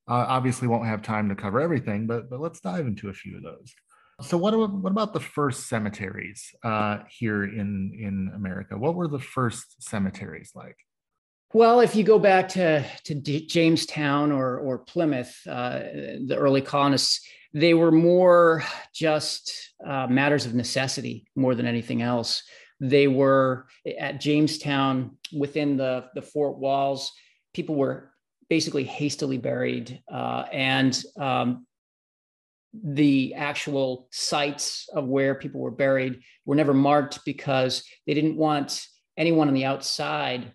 uh, 0.08 0.26
obviously 0.28 0.68
won't 0.68 0.86
have 0.86 1.02
time 1.02 1.28
to 1.30 1.36
cover 1.36 1.60
everything 1.60 2.06
but 2.06 2.30
but 2.30 2.40
let's 2.40 2.60
dive 2.60 2.86
into 2.86 3.10
a 3.10 3.14
few 3.14 3.38
of 3.38 3.44
those 3.44 3.74
So 4.22 4.38
what 4.38 4.54
about, 4.54 4.72
what 4.72 4.92
about 4.92 5.12
the 5.14 5.20
first 5.20 5.68
cemeteries 5.68 6.54
uh, 6.64 7.00
here 7.10 7.44
in 7.44 7.92
in 8.00 8.32
America? 8.34 8.78
What 8.78 8.96
were 8.96 9.10
the 9.10 9.20
first 9.20 9.84
cemeteries 9.84 10.52
like? 10.56 10.78
Well, 11.54 11.82
if 11.82 11.96
you 11.96 12.04
go 12.04 12.18
back 12.20 12.48
to 12.50 12.86
to 13.06 13.14
D- 13.16 13.46
Jamestown 13.46 14.32
or 14.32 14.58
or 14.58 14.80
Plymouth, 14.80 15.36
uh, 15.48 15.80
the 16.28 16.36
early 16.38 16.62
colonists, 16.62 17.28
they 17.56 17.74
were 17.74 17.92
more 17.92 18.64
just 18.94 19.74
uh, 19.88 20.08
matters 20.08 20.46
of 20.46 20.54
necessity 20.54 21.26
more 21.38 21.56
than 21.56 21.66
anything 21.66 22.02
else. 22.02 22.44
They 22.82 23.08
were 23.08 23.68
at 23.98 24.20
Jamestown 24.20 25.18
within 25.34 25.78
the 25.78 26.08
the 26.14 26.22
fort 26.22 26.60
walls. 26.60 27.14
People 27.54 27.76
were 27.76 28.12
basically 28.50 28.84
hastily 28.84 29.38
buried, 29.38 30.04
uh, 30.12 30.44
and 30.52 31.02
um, 31.18 31.66
the 32.74 33.34
actual 33.36 34.10
sites 34.12 34.90
of 34.94 35.08
where 35.08 35.34
people 35.34 35.62
were 35.62 35.72
buried 35.72 36.20
were 36.46 36.56
never 36.56 36.74
marked 36.74 37.24
because 37.24 37.86
they 38.06 38.14
didn't 38.14 38.36
want 38.36 38.86
anyone 39.18 39.48
on 39.48 39.54
the 39.54 39.64
outside 39.64 40.54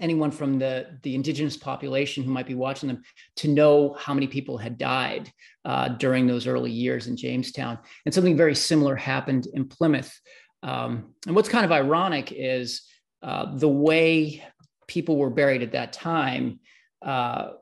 anyone 0.00 0.30
from 0.30 0.58
the, 0.58 0.98
the 1.02 1.14
indigenous 1.14 1.56
population 1.56 2.24
who 2.24 2.30
might 2.30 2.46
be 2.46 2.54
watching 2.54 2.88
them 2.88 3.02
to 3.36 3.48
know 3.48 3.94
how 3.98 4.14
many 4.14 4.26
people 4.26 4.58
had 4.58 4.78
died 4.78 5.32
uh, 5.64 5.88
during 5.88 6.26
those 6.26 6.46
early 6.46 6.70
years 6.70 7.06
in 7.06 7.16
Jamestown. 7.16 7.78
And 8.04 8.14
something 8.14 8.36
very 8.36 8.54
similar 8.54 8.96
happened 8.96 9.46
in 9.52 9.68
Plymouth. 9.68 10.18
Um, 10.62 11.14
and 11.26 11.36
what's 11.36 11.48
kind 11.48 11.64
of 11.64 11.72
ironic 11.72 12.32
is 12.32 12.82
uh, 13.22 13.56
the 13.56 13.68
way 13.68 14.42
people 14.86 15.16
were 15.16 15.30
buried 15.30 15.62
at 15.62 15.72
that 15.72 15.92
time. 15.92 16.60
Uh, 17.00 17.52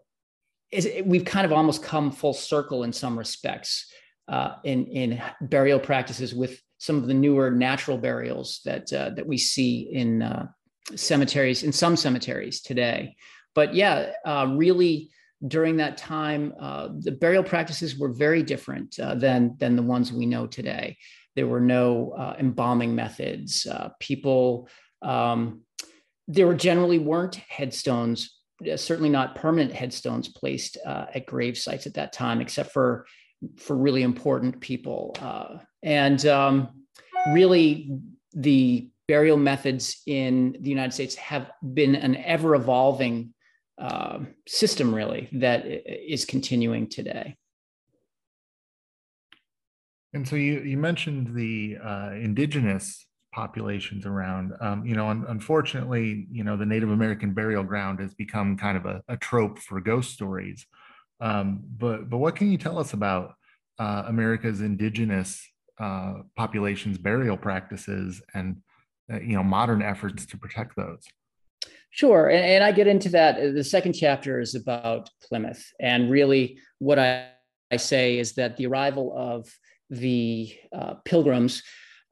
is 0.70 0.88
we've 1.04 1.24
kind 1.24 1.44
of 1.44 1.52
almost 1.52 1.82
come 1.82 2.10
full 2.10 2.32
circle 2.32 2.82
in 2.84 2.92
some 2.92 3.18
respects 3.18 3.92
uh, 4.28 4.54
in 4.64 4.86
in 4.86 5.22
burial 5.42 5.78
practices 5.78 6.34
with 6.34 6.60
some 6.78 6.96
of 6.96 7.06
the 7.06 7.14
newer 7.14 7.50
natural 7.50 7.98
burials 7.98 8.60
that 8.64 8.92
uh, 8.92 9.10
that 9.10 9.26
we 9.26 9.36
see 9.36 9.90
in 9.92 10.22
uh, 10.22 10.46
cemeteries 10.96 11.62
in 11.62 11.72
some 11.72 11.96
cemeteries 11.96 12.60
today. 12.60 13.16
But 13.54 13.74
yeah, 13.74 14.12
uh, 14.24 14.54
really 14.56 15.10
during 15.46 15.78
that 15.78 15.96
time, 15.96 16.54
uh, 16.60 16.88
the 16.98 17.12
burial 17.12 17.42
practices 17.42 17.98
were 17.98 18.12
very 18.12 18.42
different 18.42 18.98
uh, 18.98 19.14
than 19.14 19.56
than 19.58 19.76
the 19.76 19.82
ones 19.82 20.12
we 20.12 20.26
know 20.26 20.46
today. 20.46 20.96
There 21.34 21.46
were 21.46 21.60
no 21.60 22.12
uh, 22.12 22.36
embalming 22.38 22.94
methods. 22.94 23.66
Uh, 23.66 23.90
people, 23.98 24.68
um, 25.00 25.62
there 26.28 26.46
were 26.46 26.54
generally 26.54 26.98
weren't 26.98 27.36
headstones, 27.36 28.38
uh, 28.70 28.76
certainly 28.76 29.08
not 29.08 29.34
permanent 29.34 29.72
headstones 29.72 30.28
placed 30.28 30.76
at 30.86 31.26
grave 31.26 31.58
sites 31.58 31.86
at 31.86 31.94
that 31.94 32.12
time, 32.12 32.40
except 32.40 32.70
for 32.70 33.06
for 33.56 33.76
really 33.76 34.02
important 34.02 34.60
people. 34.60 35.16
and 35.82 36.24
um, 36.26 36.68
really, 37.32 37.90
the 38.34 38.91
burial 39.08 39.36
methods 39.36 40.02
in 40.06 40.56
the 40.60 40.70
United 40.70 40.92
States 40.92 41.14
have 41.16 41.50
been 41.74 41.94
an 41.94 42.16
ever 42.16 42.54
evolving 42.54 43.34
uh, 43.78 44.20
system, 44.46 44.94
really, 44.94 45.28
that 45.32 45.64
is 45.66 46.24
continuing 46.24 46.88
today. 46.88 47.36
And 50.14 50.28
so 50.28 50.36
you, 50.36 50.60
you 50.60 50.76
mentioned 50.76 51.34
the 51.34 51.78
uh, 51.82 52.10
indigenous 52.12 53.06
populations 53.32 54.04
around. 54.04 54.52
Um, 54.60 54.84
you 54.84 54.94
know, 54.94 55.08
un- 55.08 55.24
unfortunately, 55.28 56.26
you 56.30 56.44
know, 56.44 56.56
the 56.56 56.66
Native 56.66 56.90
American 56.90 57.32
burial 57.32 57.64
ground 57.64 57.98
has 58.00 58.14
become 58.14 58.56
kind 58.56 58.76
of 58.76 58.84
a, 58.84 59.02
a 59.08 59.16
trope 59.16 59.58
for 59.58 59.80
ghost 59.80 60.12
stories. 60.12 60.66
Um, 61.20 61.62
but 61.78 62.10
but 62.10 62.18
what 62.18 62.36
can 62.36 62.50
you 62.50 62.58
tell 62.58 62.78
us 62.78 62.92
about 62.92 63.34
uh, 63.78 64.04
America's 64.06 64.60
indigenous 64.60 65.42
uh, 65.80 66.14
populations' 66.36 66.98
burial 66.98 67.36
practices 67.36 68.20
and 68.34 68.56
you 69.20 69.36
know 69.36 69.42
modern 69.42 69.82
efforts 69.82 70.26
to 70.26 70.36
protect 70.36 70.76
those 70.76 71.04
sure 71.90 72.28
and, 72.28 72.44
and, 72.44 72.64
i 72.64 72.72
get 72.72 72.86
into 72.86 73.08
that 73.08 73.54
the 73.54 73.64
second 73.64 73.92
chapter 73.92 74.40
is 74.40 74.54
about 74.54 75.10
plymouth 75.22 75.64
and 75.80 76.10
really 76.10 76.58
what 76.78 76.98
i, 76.98 77.28
I 77.70 77.76
say 77.76 78.18
is 78.18 78.32
that 78.34 78.56
the 78.56 78.66
arrival 78.66 79.14
of 79.16 79.48
the 79.90 80.54
uh, 80.74 80.94
pilgrims 81.04 81.62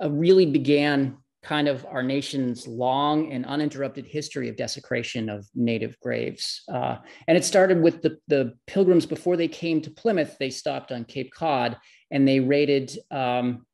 uh, 0.03 0.11
really 0.11 0.47
began 0.47 1.17
kind 1.43 1.69
of 1.69 1.87
our 1.87 2.03
nation's 2.03 2.67
long 2.67 3.33
and 3.33 3.47
uninterrupted 3.47 4.07
history 4.07 4.49
of 4.49 4.57
desecration 4.57 5.31
of 5.31 5.47
native 5.55 5.99
graves. 6.01 6.63
Uh, 6.71 6.97
and 7.27 7.37
it 7.37 7.45
started 7.45 7.81
with 7.81 8.03
the, 8.03 8.19
the 8.29 8.53
pilgrims 8.67 9.07
before 9.07 9.37
they 9.37 9.49
came 9.49 9.81
to 9.81 9.91
Plymouth, 9.91 10.37
they 10.39 10.51
stopped 10.51 10.93
on 10.93 11.05
Cape 11.05 11.33
Cod 11.33 11.79
and 12.11 12.29
they 12.29 12.41
raided 12.41 12.97
um, 13.11 13.65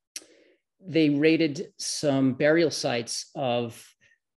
they 0.87 1.11
raided 1.11 1.73
some 1.79 2.35
burial 2.35 2.71
sites 2.71 3.31
of 3.35 3.83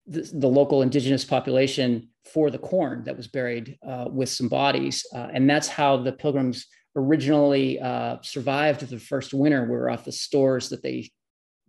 the, 0.08 0.22
the, 0.34 0.48
local 0.48 0.82
indigenous 0.82 1.24
population 1.24 2.10
for 2.26 2.50
the 2.50 2.58
corn 2.58 3.04
that 3.04 3.16
was 3.16 3.28
buried 3.28 3.78
uh, 3.88 4.08
with 4.10 4.30
some 4.30 4.48
bodies. 4.48 5.06
Uh, 5.14 5.28
and 5.32 5.50
that's 5.50 5.68
how 5.68 5.98
the 5.98 6.12
pilgrims 6.12 6.66
originally 6.96 7.80
uh, 7.80 8.18
survived 8.22 8.82
the 8.82 9.00
first 9.00 9.34
winter 9.34 9.66
were 9.66 9.90
off 9.90 10.06
the 10.06 10.12
stores 10.12 10.70
that 10.70 10.84
they 10.84 11.12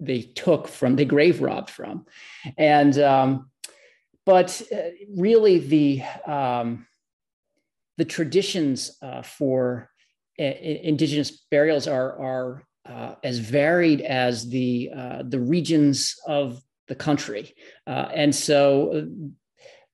they 0.02 0.22
took 0.22 0.66
from 0.66 0.96
they 0.96 1.04
grave 1.04 1.42
robbed 1.42 1.68
from 1.68 2.06
and 2.56 2.98
um, 2.98 3.50
but 4.24 4.62
uh, 4.72 4.90
really 5.14 5.58
the 5.58 6.02
um, 6.26 6.86
the 7.98 8.04
traditions 8.04 8.96
uh, 9.02 9.20
for 9.20 9.90
uh, 10.38 10.42
indigenous 10.42 11.44
burials 11.50 11.86
are 11.86 12.18
are 12.18 12.62
uh, 12.88 13.14
as 13.22 13.38
varied 13.38 14.00
as 14.00 14.48
the 14.48 14.90
uh, 14.94 15.22
the 15.26 15.40
regions 15.40 16.16
of 16.26 16.62
the 16.88 16.94
country, 16.94 17.54
uh, 17.86 18.08
and 18.14 18.34
so 18.34 18.92
uh, 18.92 19.28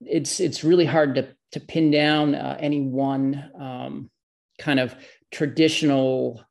it's 0.01 0.41
it's 0.41 0.65
really 0.65 0.85
hard 0.85 1.15
to 1.17 1.29
to 1.53 1.61
pin 1.61 1.91
down 1.91 2.35
uh, 2.35 2.57
any 2.61 2.81
one 2.81 3.51
um, 3.59 4.11
kind 4.59 4.81
of 4.81 4.95
traditional 5.31 6.45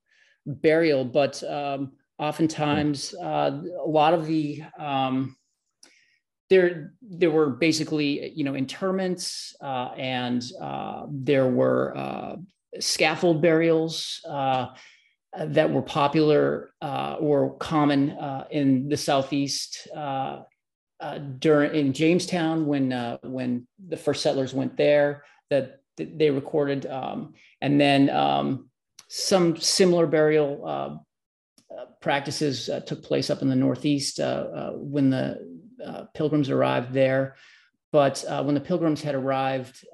burial, 0.46 1.06
but 1.06 1.44
um, 1.44 1.94
oftentimes 2.18 3.14
uh, 3.16 3.62
a 3.84 3.90
lot 3.90 4.14
of 4.14 4.26
the 4.26 4.62
um, 4.78 5.36
there 6.50 6.94
there 7.02 7.32
were 7.32 7.50
basically 7.50 8.32
you 8.36 8.44
know 8.44 8.56
interments 8.56 9.56
and 9.62 10.44
there 11.10 11.48
were 11.48 12.38
scaffold 12.80 13.42
burials 13.42 14.22
uh, 14.30 14.68
that 15.38 15.72
were 15.72 15.82
popular 15.82 16.72
uh, 16.82 17.18
or 17.20 17.56
common 17.58 18.12
uh, 18.12 18.46
in 18.52 18.88
the 18.88 18.98
southeast 18.98 19.88
uh, 19.96 20.42
uh, 21.00 21.18
during 21.18 21.76
in 21.76 21.94
Jamestown 21.94 22.66
when 22.66 22.92
when 23.24 23.68
the 23.88 23.98
first 23.98 24.24
settlers 24.24 24.54
went 24.54 24.78
there 24.78 25.24
that, 25.50 25.82
they 25.98 26.30
recorded, 26.30 26.86
um, 26.88 27.34
and 27.62 27.80
then 27.80 28.10
um, 28.10 28.70
some 29.08 29.56
similar 29.58 30.08
burial 30.08 31.06
practices 32.02 32.70
took 32.86 33.02
place 33.02 33.30
up 33.30 33.42
in 33.42 33.50
the 33.50 33.56
northeast 33.56 34.20
when 34.74 35.10
the 35.10 36.10
pilgrims 36.14 36.50
arrived 36.50 36.94
there. 36.94 37.36
But 37.94 38.24
when 38.28 38.56
the 38.56 38.62
pilgrims 38.62 39.02
had 39.02 39.16
arrived 39.16 39.86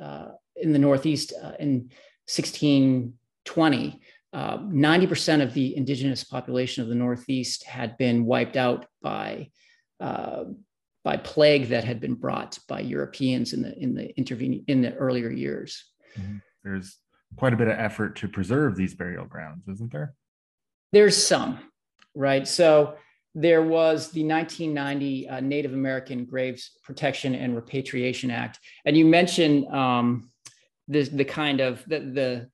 in 0.56 0.72
the 0.72 0.80
northeast 0.80 1.34
in 1.60 1.92
1620, 2.26 4.02
uh, 4.34 4.58
90% 4.60 5.42
of 5.42 5.54
the 5.54 5.76
indigenous 5.76 6.24
population 6.24 6.82
of 6.84 6.90
the 6.90 6.96
Northeast 6.96 7.66
had 7.66 7.98
been 7.98 8.26
wiped 8.26 8.56
out 8.56 8.86
by, 9.02 9.50
uh, 10.00 10.46
by 11.04 11.18
plague 11.18 11.68
that 11.70 11.84
had 11.84 12.00
been 12.00 12.16
brought 12.16 12.58
by 12.68 12.80
Europeans 12.80 13.54
in 13.54 13.62
the, 13.62 13.78
in 13.78 13.94
the 13.94 14.18
intervening, 14.18 14.64
in 14.68 14.82
the 14.82 14.94
earlier 14.94 15.30
years. 15.30 15.86
Mm-hmm. 16.18 16.38
There's 16.64 16.98
quite 17.36 17.54
a 17.54 17.58
bit 17.58 17.68
of 17.68 17.78
effort 17.78 18.16
to 18.18 18.28
preserve 18.28 18.76
these 18.76 18.94
burial 18.94 19.26
grounds, 19.26 19.68
isn't 19.68 19.92
there? 19.92 20.14
There's 20.94 21.16
some, 21.16 21.60
right? 22.16 22.48
So 22.48 22.96
there 23.36 23.64
was 23.64 24.12
the 24.12 24.24
1990 24.24 25.30
uh, 25.30 25.40
Native 25.40 25.74
American 25.74 26.26
Graves 26.26 26.72
Protection 26.84 27.36
and 27.36 27.56
Repatriation 27.56 28.32
Act. 28.32 28.60
And 28.86 28.98
you 28.98 29.06
mentioned 29.06 29.68
um, 29.68 30.31
the 30.92 31.04
the 31.04 31.26
kind 31.26 31.60
of 31.62 31.84
the 31.88 32.00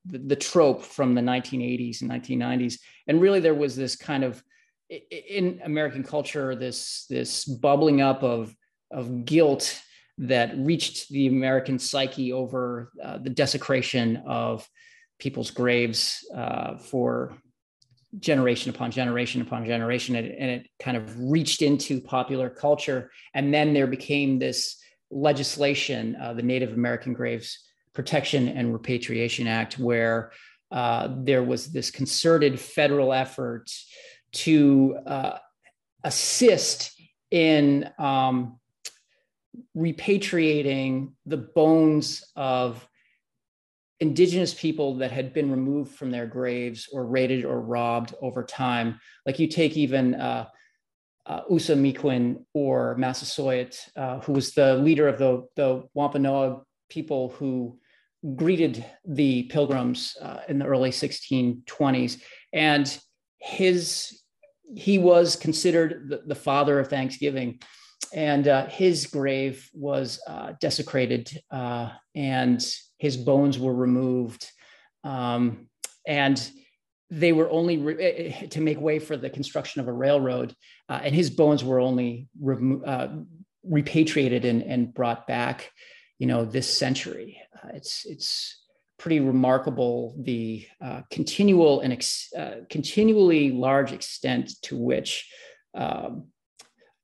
the 0.06 0.20
the 0.27 0.36
trope 0.36 0.84
from 0.84 1.15
the 1.15 1.22
1980s 1.22 2.01
and 2.01 2.12
1990s 2.12 2.75
and 3.08 3.22
really 3.22 3.39
there 3.39 3.56
was 3.56 3.75
this 3.75 3.96
kind 3.96 4.24
of 4.24 4.41
in 4.89 5.60
american 5.63 6.03
culture 6.03 6.56
this 6.56 7.06
this 7.10 7.46
bubbling 7.46 8.01
up 8.01 8.24
of 8.24 8.56
of 8.91 9.25
guilt 9.25 9.82
that 10.17 10.58
reached 10.58 11.10
the 11.10 11.27
american 11.27 11.79
psyche 11.79 12.32
over 12.32 12.91
uh, 13.03 13.17
the 13.17 13.29
desecration 13.29 14.17
of 14.25 14.67
people's 15.20 15.51
graves 15.51 16.25
uh, 16.36 16.77
for 16.77 17.38
generation 18.20 18.74
upon 18.74 18.89
generation 18.89 19.41
upon 19.41 19.65
generation. 19.65 20.15
And, 20.15 20.27
and 20.27 20.50
it 20.50 20.67
kind 20.79 20.96
of 20.96 21.20
reached 21.20 21.62
into 21.62 22.00
popular 22.00 22.50
culture. 22.50 23.12
And 23.34 23.53
then 23.53 23.74
there 23.74 23.86
became 23.86 24.39
this 24.39 24.77
legislation 25.10 26.17
uh, 26.22 26.34
the 26.34 26.41
native 26.41 26.74
american 26.74 27.13
graves 27.13 27.60
Protection 27.98 28.48
and 28.48 28.72
Repatriation 28.72 29.48
Act, 29.48 29.80
where 29.80 30.32
uh, 30.70 31.10
there 31.18 31.42
was 31.42 31.72
this 31.72 31.89
concerted 31.89 32.60
federal 32.60 33.12
effort 33.12 33.72
to 34.34 35.00
uh, 35.08 35.39
assist 36.04 36.92
in 37.32 37.89
um, 37.98 38.60
repatriating 39.75 41.13
the 41.25 41.38
bones 41.38 42.24
of 42.36 42.88
indigenous 44.00 44.54
people 44.54 44.98
that 44.98 45.12
had 45.12 45.34
been 45.34 45.50
removed 45.50 45.96
from 45.96 46.12
their 46.12 46.27
graves 46.27 46.88
or 46.94 47.04
raided 47.04 47.46
or 47.46 47.60
robbed 47.60 48.13
over 48.22 48.44
time. 48.44 49.00
Like 49.25 49.39
you 49.39 49.48
take 49.48 49.75
even 49.75 50.13
uh, 50.13 50.46
uh, 51.25 51.42
Ousamequin 51.50 52.46
or 52.54 52.96
Massasoit, 53.00 53.75
uh, 53.96 54.20
who 54.20 54.34
was 54.34 54.54
the 54.54 54.75
leader 54.75 55.08
of 55.08 55.18
the, 55.18 55.48
the 55.56 55.89
Wampanoag 55.96 56.62
people 56.89 57.30
who 57.30 57.80
greeted 58.36 58.86
the 59.06 59.44
pilgrims 59.44 60.16
uh, 60.22 60.40
in 60.48 60.60
the 60.60 60.66
early 60.66 60.92
1620s. 60.92 62.22
And 62.54 63.00
his 63.40 64.22
he 64.76 64.98
was 64.98 65.38
considered 65.38 66.10
the, 66.10 66.24
the 66.26 66.36
father 66.36 66.80
of 66.80 66.90
Thanksgiving. 66.90 67.60
And 68.14 68.48
uh, 68.48 68.68
his 68.68 69.08
grave 69.08 69.70
was 69.74 70.20
uh, 70.28 70.54
desecrated 70.60 71.30
uh, 71.52 71.90
and 72.16 72.66
his 72.98 73.16
bones 73.16 73.58
were 73.58 73.74
removed. 73.74 74.50
Um, 75.04 75.70
and 76.06 76.50
they 77.10 77.32
were 77.32 77.50
only 77.50 77.78
re- 77.78 78.04
eh, 78.04 78.34
eh, 78.42 78.48
to 78.48 78.62
make 78.62 78.80
way 78.80 79.00
for 79.00 79.18
the 79.18 79.30
construction 79.30 79.82
of 79.82 79.88
a 79.88 79.94
railroad 79.94 80.54
uh, 80.90 81.00
and 81.04 81.16
his 81.16 81.30
bones 81.30 81.64
were 81.64 81.80
only 81.80 82.28
uh, 82.86 83.08
repatriated 83.64 84.46
and, 84.46 84.62
and, 84.64 84.94
brought 84.94 85.28
back 85.28 85.72
you 86.20 86.28
know 86.28 86.44
this 86.44 86.78
century 86.78 87.42
uh, 87.64 87.70
it's 87.74 88.06
it's 88.06 88.64
pretty 88.98 89.20
remarkable 89.20 90.16
the 90.24 90.66
continual 91.12 91.82
and 91.82 91.94
ex- 91.94 92.34
continually 92.68 93.52
large 93.52 93.92
extent 93.92 94.52
to 94.64 94.76
which 94.76 95.30
um, 95.76 96.26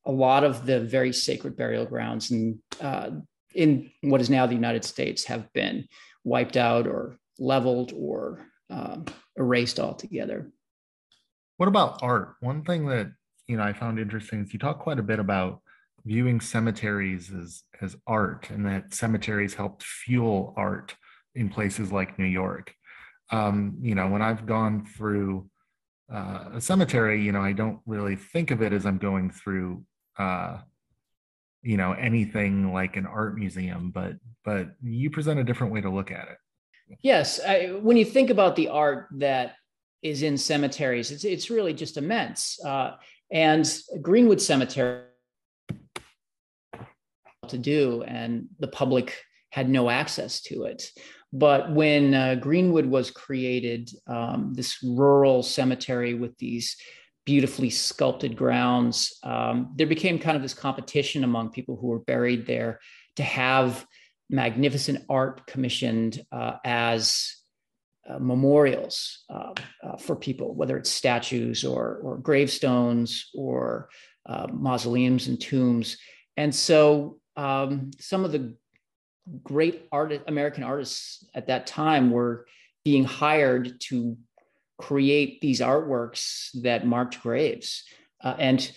a 0.06 0.12
lot 0.12 0.44
of 0.44 0.66
the 0.66 0.80
very 0.82 1.14
sacred 1.14 1.56
burial 1.56 1.86
grounds 1.86 2.32
in, 2.32 2.60
uh, 2.82 3.12
in 3.54 3.90
what 4.02 4.22
is 4.22 4.30
now 4.30 4.46
the 4.46 4.56
United 4.56 4.84
States 4.84 5.26
have 5.26 5.52
been 5.54 5.88
wiped 6.24 6.58
out 6.58 6.88
or 6.88 7.18
leveled 7.40 7.94
or 7.96 8.46
um, 8.70 9.06
erased 9.38 9.80
altogether. 9.80 10.52
What 11.58 11.70
about 11.70 12.02
art? 12.02 12.36
One 12.40 12.64
thing 12.64 12.88
that 12.88 13.12
you 13.48 13.58
know 13.58 13.64
I 13.64 13.74
found 13.74 14.00
interesting 14.00 14.44
is 14.44 14.54
you 14.54 14.60
talk 14.60 14.80
quite 14.80 15.00
a 15.00 15.04
bit 15.04 15.20
about 15.20 15.62
viewing 16.06 16.42
cemeteries 16.42 17.32
as 17.32 17.64
as 17.82 17.96
art, 18.08 18.50
and 18.50 18.66
that 18.66 18.94
cemeteries 18.94 19.54
helped 19.54 19.84
fuel 19.84 20.54
art 20.58 20.96
in 21.36 21.50
places 21.50 21.92
like 21.92 22.20
New 22.20 22.26
York. 22.26 22.74
Um, 23.32 23.78
you 23.82 23.96
know, 23.96 24.08
when 24.10 24.22
I've 24.22 24.46
gone 24.46 24.86
through 24.86 25.50
uh, 26.14 26.50
a 26.54 26.62
cemetery, 26.62 27.24
you 27.24 27.32
know, 27.32 27.42
I 27.42 27.54
don't 27.54 27.80
really 27.86 28.16
think 28.16 28.52
of 28.52 28.62
it 28.62 28.74
as 28.74 28.86
I'm 28.86 28.98
going 28.98 29.32
through 29.32 29.84
uh, 30.20 30.60
you 31.64 31.78
know 31.78 31.94
anything 31.94 32.72
like 32.74 32.98
an 32.98 33.08
art 33.08 33.36
museum 33.36 33.90
but 33.90 34.14
but 34.46 34.68
you 34.84 35.10
present 35.10 35.40
a 35.40 35.44
different 35.44 35.74
way 35.74 35.82
to 35.82 35.90
look 35.90 36.12
at 36.12 36.28
it 36.28 36.38
yes 37.02 37.40
I, 37.40 37.68
when 37.82 37.98
you 37.98 38.06
think 38.06 38.30
about 38.30 38.56
the 38.56 38.68
art 38.68 39.08
that 39.18 39.56
is 40.04 40.22
in 40.22 40.38
cemeteries 40.38 41.10
it's 41.10 41.24
it's 41.24 41.50
really 41.50 41.74
just 41.74 41.98
immense 41.98 42.64
uh, 42.64 42.98
and 43.32 43.66
greenwood 44.02 44.42
cemetery 44.42 45.04
to 47.50 47.58
do 47.58 48.04
and 48.04 48.48
the 48.60 48.68
public 48.68 49.18
had 49.52 49.70
no 49.70 49.90
access 49.90 50.42
to 50.42 50.64
it 50.64 50.90
but 51.32 51.72
when 51.72 52.14
uh, 52.14 52.36
greenwood 52.36 52.86
was 52.86 53.10
created 53.10 53.90
um, 54.08 54.54
this 54.54 54.84
rural 54.84 55.42
cemetery 55.42 56.14
with 56.14 56.38
these 56.38 56.78
beautifully 57.26 57.70
sculpted 57.70 58.36
grounds. 58.36 59.18
Um, 59.24 59.74
there 59.76 59.88
became 59.88 60.20
kind 60.20 60.36
of 60.36 60.42
this 60.42 60.54
competition 60.54 61.24
among 61.24 61.52
people 61.52 61.78
who 61.78 61.88
were 61.88 62.00
buried 62.00 62.46
there 62.46 62.80
to 63.16 63.24
have 63.24 63.86
magnificent 64.30 65.06
art 65.10 65.46
commissioned 65.48 66.22
uh, 66.32 66.54
as 66.66 67.36
uh, 68.10 68.20
memorials 68.20 69.24
uh, 69.30 69.54
uh 69.82 69.96
for 69.96 70.16
people, 70.16 70.54
whether 70.54 70.76
it's 70.76 70.90
statues 70.90 71.64
or, 71.64 72.02
or 72.04 72.18
gravestones 72.18 73.30
or 73.34 73.88
uh, 74.26 74.48
mausoleums 74.52 75.28
and 75.28 75.40
tombs. 75.40 75.98
And 76.36 76.54
so 76.54 77.20
um, 77.36 77.92
some 78.00 78.26
of 78.26 78.32
the 78.32 78.56
great 79.44 79.88
art, 79.92 80.14
American 80.28 80.64
artists 80.64 81.26
at 81.34 81.48
that 81.48 81.68
time 81.68 82.12
were 82.12 82.46
being 82.84 83.04
hired 83.04 83.80
to 83.80 84.18
create 84.78 85.40
these 85.42 85.62
artworks 85.62 86.50
that 86.62 86.86
marked 86.86 87.22
graves. 87.22 87.84
Uh, 88.24 88.36
and 88.38 88.72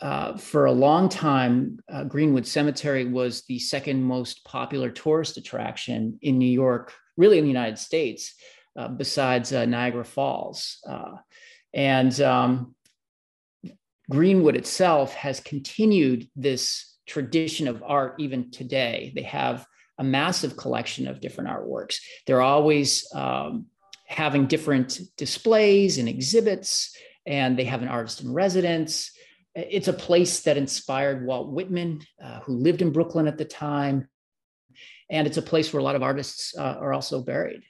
uh, 0.00 0.36
for 0.36 0.64
a 0.64 0.72
long 0.72 1.08
time, 1.08 1.78
uh, 1.88 2.02
Greenwood 2.04 2.46
Cemetery 2.46 3.04
was 3.04 3.42
the 3.42 3.58
second 3.58 4.02
most 4.02 4.44
popular 4.44 4.90
tourist 4.90 5.36
attraction 5.36 6.18
in 6.22 6.38
New 6.38 6.50
York, 6.50 6.92
really 7.16 7.38
in 7.38 7.44
the 7.44 7.50
United 7.50 7.78
States, 7.78 8.34
uh, 8.76 8.88
besides 8.88 9.52
uh, 9.52 9.64
Niagara 9.64 10.04
Falls. 10.04 10.78
Uh, 10.88 11.16
and 11.72 12.20
um, 12.20 12.74
Greenwood 14.10 14.56
itself 14.56 15.14
has 15.14 15.38
continued 15.40 16.28
this 16.34 16.91
tradition 17.06 17.68
of 17.68 17.82
art 17.82 18.14
even 18.18 18.50
today. 18.50 19.12
They 19.14 19.22
have 19.22 19.66
a 19.98 20.04
massive 20.04 20.56
collection 20.56 21.06
of 21.06 21.20
different 21.20 21.50
artworks. 21.50 21.96
They're 22.26 22.42
always 22.42 23.06
um, 23.14 23.66
having 24.06 24.46
different 24.46 25.00
displays 25.16 25.98
and 25.98 26.08
exhibits, 26.08 26.96
and 27.26 27.58
they 27.58 27.64
have 27.64 27.82
an 27.82 27.88
artist 27.88 28.22
in 28.22 28.32
residence. 28.32 29.12
It's 29.54 29.88
a 29.88 29.92
place 29.92 30.40
that 30.40 30.56
inspired 30.56 31.26
Walt 31.26 31.52
Whitman, 31.52 32.02
uh, 32.22 32.40
who 32.40 32.54
lived 32.54 32.82
in 32.82 32.90
Brooklyn 32.90 33.28
at 33.28 33.38
the 33.38 33.44
time. 33.44 34.08
And 35.10 35.26
it's 35.26 35.36
a 35.36 35.42
place 35.42 35.72
where 35.72 35.80
a 35.80 35.84
lot 35.84 35.94
of 35.94 36.02
artists 36.02 36.56
uh, 36.56 36.76
are 36.80 36.92
also 36.92 37.20
buried. 37.22 37.62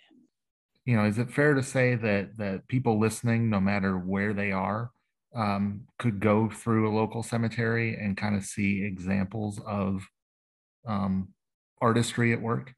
You 0.85 0.97
know, 0.97 1.05
is 1.05 1.19
it 1.19 1.31
fair 1.31 1.55
to 1.55 1.63
say 1.63 1.95
that 1.97 2.37
that 2.39 2.67
people 2.69 2.99
listening, 2.99 3.51
no 3.51 3.61
matter 3.61 3.97
where 3.97 4.33
they 4.33 4.53
are, 4.53 4.91
um, 5.35 5.83
could 5.99 6.21
go 6.21 6.49
through 6.49 6.89
a 6.89 6.95
local 6.95 7.23
cemetery 7.23 7.95
and 7.95 8.17
kind 8.17 8.37
of 8.37 8.45
see 8.45 8.83
examples 8.85 9.61
of 9.67 10.07
um, 10.87 11.29
artistry 11.81 12.33
at 12.33 12.41
work? 12.41 12.75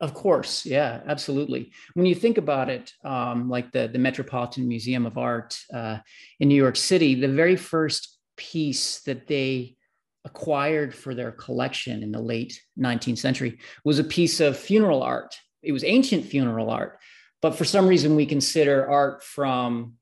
Of 0.00 0.14
course, 0.14 0.66
yeah, 0.66 1.00
absolutely. 1.06 1.70
When 1.94 2.06
you 2.06 2.16
think 2.16 2.36
about 2.36 2.68
it, 2.68 2.92
um, 3.04 3.48
like 3.48 3.70
the, 3.70 3.86
the 3.86 4.00
Metropolitan 4.00 4.66
Museum 4.66 5.06
of 5.06 5.16
Art 5.16 5.56
uh, 5.72 5.98
in 6.40 6.48
New 6.48 6.56
York 6.56 6.74
City, 6.74 7.14
the 7.14 7.28
very 7.28 7.54
first 7.54 8.18
piece 8.36 9.00
that 9.02 9.28
they 9.28 9.76
acquired 10.24 10.94
for 10.94 11.14
their 11.14 11.30
collection 11.30 12.02
in 12.02 12.10
the 12.10 12.20
late 12.20 12.60
19th 12.78 13.18
century 13.18 13.58
was 13.84 14.00
a 14.00 14.04
piece 14.04 14.40
of 14.40 14.56
funeral 14.56 15.02
art. 15.02 15.36
It 15.62 15.72
was 15.72 15.84
ancient 15.84 16.24
funeral 16.24 16.70
art, 16.70 16.98
but 17.40 17.54
for 17.54 17.64
some 17.64 17.86
reason 17.86 18.16
we 18.16 18.26
consider 18.26 18.90
art 18.90 19.22
from 19.22 19.94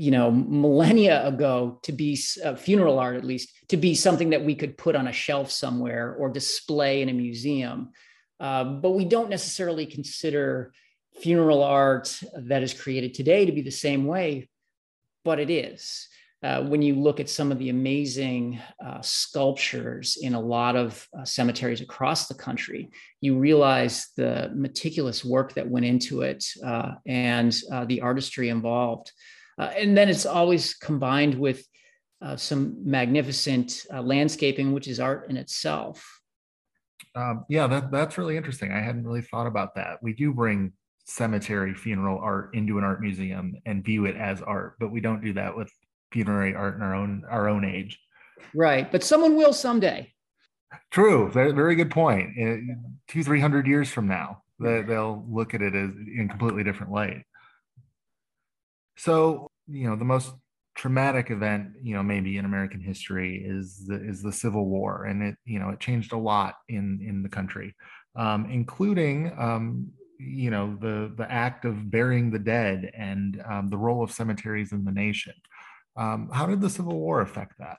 you 0.00 0.10
know 0.10 0.30
millennia 0.30 1.26
ago 1.26 1.78
to 1.82 1.92
be 1.92 2.18
uh, 2.42 2.54
funeral 2.54 2.98
art 2.98 3.16
at 3.16 3.24
least 3.24 3.52
to 3.68 3.76
be 3.76 3.94
something 3.94 4.30
that 4.30 4.42
we 4.42 4.54
could 4.54 4.78
put 4.78 4.96
on 4.96 5.08
a 5.08 5.12
shelf 5.12 5.50
somewhere 5.50 6.14
or 6.18 6.30
display 6.30 7.02
in 7.02 7.10
a 7.10 7.12
museum 7.12 7.90
uh, 8.40 8.64
but 8.64 8.92
we 8.92 9.04
don't 9.04 9.28
necessarily 9.28 9.84
consider 9.84 10.72
funeral 11.20 11.62
art 11.62 12.18
that 12.34 12.62
is 12.62 12.72
created 12.72 13.12
today 13.12 13.44
to 13.44 13.52
be 13.52 13.60
the 13.60 13.70
same 13.70 14.06
way 14.06 14.48
but 15.22 15.38
it 15.38 15.50
is 15.50 16.08
uh, 16.42 16.62
when 16.62 16.80
you 16.80 16.94
look 16.94 17.20
at 17.20 17.28
some 17.28 17.52
of 17.52 17.58
the 17.58 17.68
amazing 17.68 18.58
uh, 18.82 19.02
sculptures 19.02 20.16
in 20.22 20.32
a 20.32 20.40
lot 20.40 20.74
of 20.74 21.06
uh, 21.18 21.22
cemeteries 21.22 21.82
across 21.82 22.28
the 22.28 22.34
country, 22.34 22.88
you 23.20 23.36
realize 23.36 24.08
the 24.16 24.50
meticulous 24.54 25.22
work 25.22 25.52
that 25.52 25.68
went 25.68 25.84
into 25.84 26.22
it 26.22 26.42
uh, 26.64 26.92
and 27.04 27.52
the 27.88 28.00
artistry 28.00 28.48
involved. 28.48 29.12
Uh, 29.60 29.70
and 29.76 29.94
then 29.94 30.08
it's 30.08 30.24
always 30.24 30.72
combined 30.72 31.34
with 31.34 31.62
uh, 32.22 32.34
some 32.34 32.76
magnificent 32.82 33.84
uh, 33.92 34.00
landscaping, 34.00 34.72
which 34.72 34.88
is 34.88 34.98
art 34.98 35.28
in 35.28 35.36
itself. 35.36 36.22
Um, 37.14 37.44
yeah, 37.50 37.66
that, 37.66 37.90
that's 37.90 38.16
really 38.16 38.38
interesting. 38.38 38.72
I 38.72 38.80
hadn't 38.80 39.04
really 39.04 39.20
thought 39.20 39.46
about 39.46 39.74
that. 39.74 40.02
We 40.02 40.14
do 40.14 40.32
bring 40.32 40.72
cemetery 41.04 41.74
funeral 41.74 42.18
art 42.22 42.54
into 42.54 42.78
an 42.78 42.84
art 42.84 43.02
museum 43.02 43.54
and 43.66 43.84
view 43.84 44.06
it 44.06 44.16
as 44.16 44.40
art, 44.40 44.76
but 44.80 44.90
we 44.90 45.00
don't 45.02 45.22
do 45.22 45.34
that 45.34 45.54
with 45.54 45.70
funerary 46.10 46.54
art 46.54 46.76
in 46.76 46.82
our 46.82 46.94
own 46.94 47.24
our 47.28 47.46
own 47.46 47.64
age. 47.64 48.00
Right, 48.54 48.90
but 48.90 49.04
someone 49.04 49.36
will 49.36 49.52
someday. 49.52 50.12
True, 50.90 51.30
very, 51.30 51.52
very 51.52 51.74
good 51.74 51.90
point. 51.90 52.30
two, 53.08 53.24
three 53.24 53.40
hundred 53.40 53.66
years 53.66 53.90
from 53.90 54.06
now, 54.06 54.42
they, 54.58 54.82
they'll 54.82 55.26
look 55.28 55.52
at 55.52 55.62
it 55.62 55.74
as 55.74 55.90
in 55.90 56.28
completely 56.30 56.64
different 56.64 56.92
light. 56.92 57.24
So, 59.00 59.50
you 59.66 59.88
know, 59.88 59.96
the 59.96 60.04
most 60.04 60.34
traumatic 60.74 61.30
event, 61.30 61.72
you 61.82 61.94
know, 61.94 62.02
maybe 62.02 62.36
in 62.36 62.44
American 62.44 62.82
history 62.82 63.42
is 63.42 63.86
the, 63.86 63.94
is 63.94 64.22
the 64.22 64.32
Civil 64.32 64.66
War, 64.66 65.06
and 65.06 65.22
it, 65.22 65.36
you 65.46 65.58
know, 65.58 65.70
it 65.70 65.80
changed 65.80 66.12
a 66.12 66.18
lot 66.18 66.56
in 66.68 67.00
in 67.02 67.22
the 67.22 67.30
country, 67.30 67.74
um, 68.14 68.44
including, 68.50 69.32
um, 69.38 69.90
you 70.18 70.50
know 70.50 70.76
the 70.78 71.14
the 71.16 71.30
act 71.32 71.64
of 71.64 71.90
burying 71.90 72.30
the 72.30 72.38
dead 72.38 72.90
and 72.94 73.42
um, 73.50 73.70
the 73.70 73.78
role 73.78 74.04
of 74.04 74.12
cemeteries 74.12 74.72
in 74.72 74.84
the 74.84 74.92
nation. 74.92 75.32
Um, 75.96 76.28
how 76.30 76.44
did 76.44 76.60
the 76.60 76.68
Civil 76.68 76.98
War 76.98 77.22
affect 77.22 77.54
that? 77.58 77.78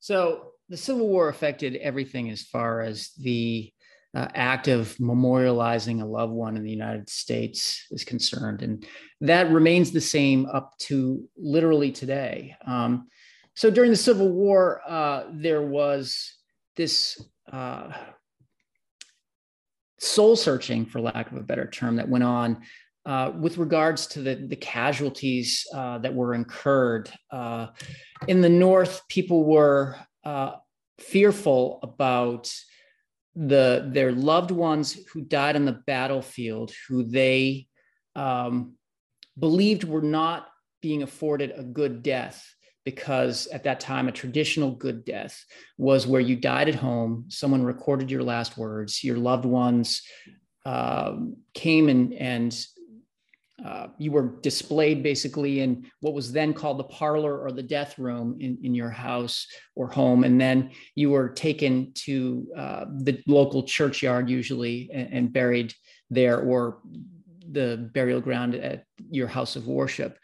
So 0.00 0.52
the 0.70 0.78
Civil 0.78 1.08
War 1.08 1.28
affected 1.28 1.76
everything 1.76 2.30
as 2.30 2.42
far 2.42 2.80
as 2.80 3.10
the 3.18 3.70
uh, 4.18 4.26
act 4.34 4.66
of 4.66 4.96
memorializing 4.96 6.02
a 6.02 6.04
loved 6.04 6.32
one 6.32 6.56
in 6.56 6.64
the 6.64 6.70
United 6.70 7.08
States 7.08 7.86
is 7.92 8.02
concerned. 8.02 8.62
And 8.62 8.84
that 9.20 9.48
remains 9.52 9.92
the 9.92 10.00
same 10.00 10.46
up 10.46 10.76
to 10.78 11.28
literally 11.36 11.92
today. 11.92 12.56
Um, 12.66 13.06
so 13.54 13.70
during 13.70 13.92
the 13.92 13.96
Civil 13.96 14.30
War, 14.30 14.82
uh, 14.88 15.24
there 15.32 15.62
was 15.62 16.34
this 16.76 17.22
uh, 17.52 17.92
soul 20.00 20.34
searching, 20.34 20.84
for 20.84 21.00
lack 21.00 21.30
of 21.30 21.38
a 21.38 21.42
better 21.42 21.70
term, 21.70 21.96
that 21.96 22.08
went 22.08 22.24
on. 22.24 22.62
Uh, 23.06 23.32
with 23.38 23.56
regards 23.56 24.08
to 24.08 24.20
the, 24.20 24.34
the 24.34 24.56
casualties 24.56 25.64
uh, 25.74 25.98
that 25.98 26.12
were 26.12 26.34
incurred 26.34 27.08
uh, 27.30 27.68
in 28.26 28.40
the 28.40 28.48
North, 28.48 29.00
people 29.08 29.44
were 29.44 29.96
fearful 30.98 31.78
about 31.84 32.52
the 33.46 33.88
their 33.92 34.10
loved 34.10 34.50
ones 34.50 34.98
who 35.12 35.20
died 35.20 35.54
on 35.54 35.64
the 35.64 35.80
battlefield, 35.86 36.72
who 36.88 37.04
they 37.04 37.68
um, 38.16 38.74
believed 39.38 39.84
were 39.84 40.02
not 40.02 40.48
being 40.82 41.02
afforded 41.02 41.52
a 41.56 41.62
good 41.62 42.02
death 42.02 42.44
because 42.84 43.46
at 43.48 43.64
that 43.64 43.80
time 43.80 44.08
a 44.08 44.12
traditional 44.12 44.70
good 44.72 45.04
death 45.04 45.44
was 45.76 46.06
where 46.06 46.20
you 46.20 46.34
died 46.34 46.68
at 46.68 46.74
home 46.74 47.26
someone 47.28 47.62
recorded 47.62 48.10
your 48.10 48.22
last 48.22 48.56
words 48.56 49.04
your 49.04 49.18
loved 49.18 49.44
ones 49.44 50.02
uh, 50.64 51.14
came 51.54 51.88
and 51.88 52.14
and 52.14 52.64
uh, 53.64 53.88
you 53.98 54.12
were 54.12 54.38
displayed 54.40 55.02
basically 55.02 55.60
in 55.60 55.84
what 56.00 56.14
was 56.14 56.32
then 56.32 56.54
called 56.54 56.78
the 56.78 56.84
parlor 56.84 57.40
or 57.40 57.50
the 57.50 57.62
death 57.62 57.98
room 57.98 58.36
in, 58.40 58.56
in 58.62 58.74
your 58.74 58.90
house 58.90 59.46
or 59.74 59.88
home. 59.88 60.22
And 60.22 60.40
then 60.40 60.70
you 60.94 61.10
were 61.10 61.28
taken 61.28 61.92
to 62.04 62.46
uh, 62.56 62.84
the 62.98 63.20
local 63.26 63.64
churchyard, 63.64 64.30
usually, 64.30 64.90
and, 64.92 65.12
and, 65.12 65.32
buried 65.32 65.74
there 66.08 66.40
or 66.40 66.78
the 67.50 67.90
burial 67.92 68.20
ground 68.20 68.54
at 68.54 68.84
your 69.10 69.26
house 69.26 69.56
of 69.56 69.66
worship. 69.66 70.18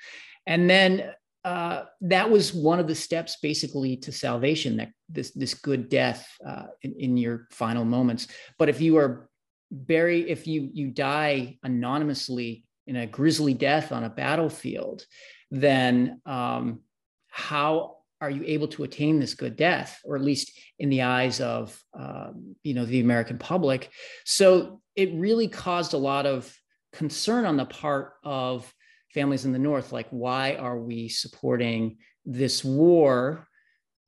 And 0.46 0.70
then 0.70 1.12
uh, 1.44 1.84
that 2.02 2.30
was 2.30 2.54
one 2.54 2.78
of 2.78 2.86
the 2.86 2.94
steps 2.94 3.38
basically 3.42 3.96
to 3.96 4.12
salvation 4.12 4.76
that 4.76 4.90
this, 5.08 5.32
this 5.32 5.54
good 5.54 5.88
death 5.88 6.26
uh, 6.46 6.66
in, 6.82 6.94
in 6.98 7.16
your 7.16 7.48
final 7.50 7.84
moments. 7.84 8.28
But 8.58 8.68
if 8.68 8.80
you 8.80 8.96
are 8.96 9.28
buried, 9.70 10.28
if 10.28 10.46
you, 10.46 10.70
you 10.72 10.90
die 10.90 11.58
anonymously 11.64 12.63
in 12.86 12.96
a 12.96 13.06
grisly 13.06 13.54
death 13.54 13.92
on 13.92 14.04
a 14.04 14.10
battlefield, 14.10 15.04
then 15.50 16.20
um, 16.26 16.80
how 17.28 17.96
are 18.20 18.30
you 18.30 18.42
able 18.46 18.68
to 18.68 18.84
attain 18.84 19.18
this 19.18 19.34
good 19.34 19.56
death, 19.56 20.00
or 20.04 20.16
at 20.16 20.22
least 20.22 20.52
in 20.78 20.88
the 20.88 21.02
eyes 21.02 21.40
of 21.40 21.78
um, 21.98 22.56
you 22.62 22.74
know 22.74 22.84
the 22.84 23.00
American 23.00 23.38
public? 23.38 23.90
So 24.24 24.80
it 24.96 25.12
really 25.14 25.48
caused 25.48 25.94
a 25.94 25.98
lot 25.98 26.26
of 26.26 26.54
concern 26.92 27.44
on 27.44 27.56
the 27.56 27.64
part 27.64 28.14
of 28.22 28.72
families 29.12 29.44
in 29.44 29.52
the 29.52 29.58
North, 29.58 29.92
like 29.92 30.08
why 30.10 30.54
are 30.54 30.78
we 30.78 31.08
supporting 31.08 31.98
this 32.24 32.64
war 32.64 33.46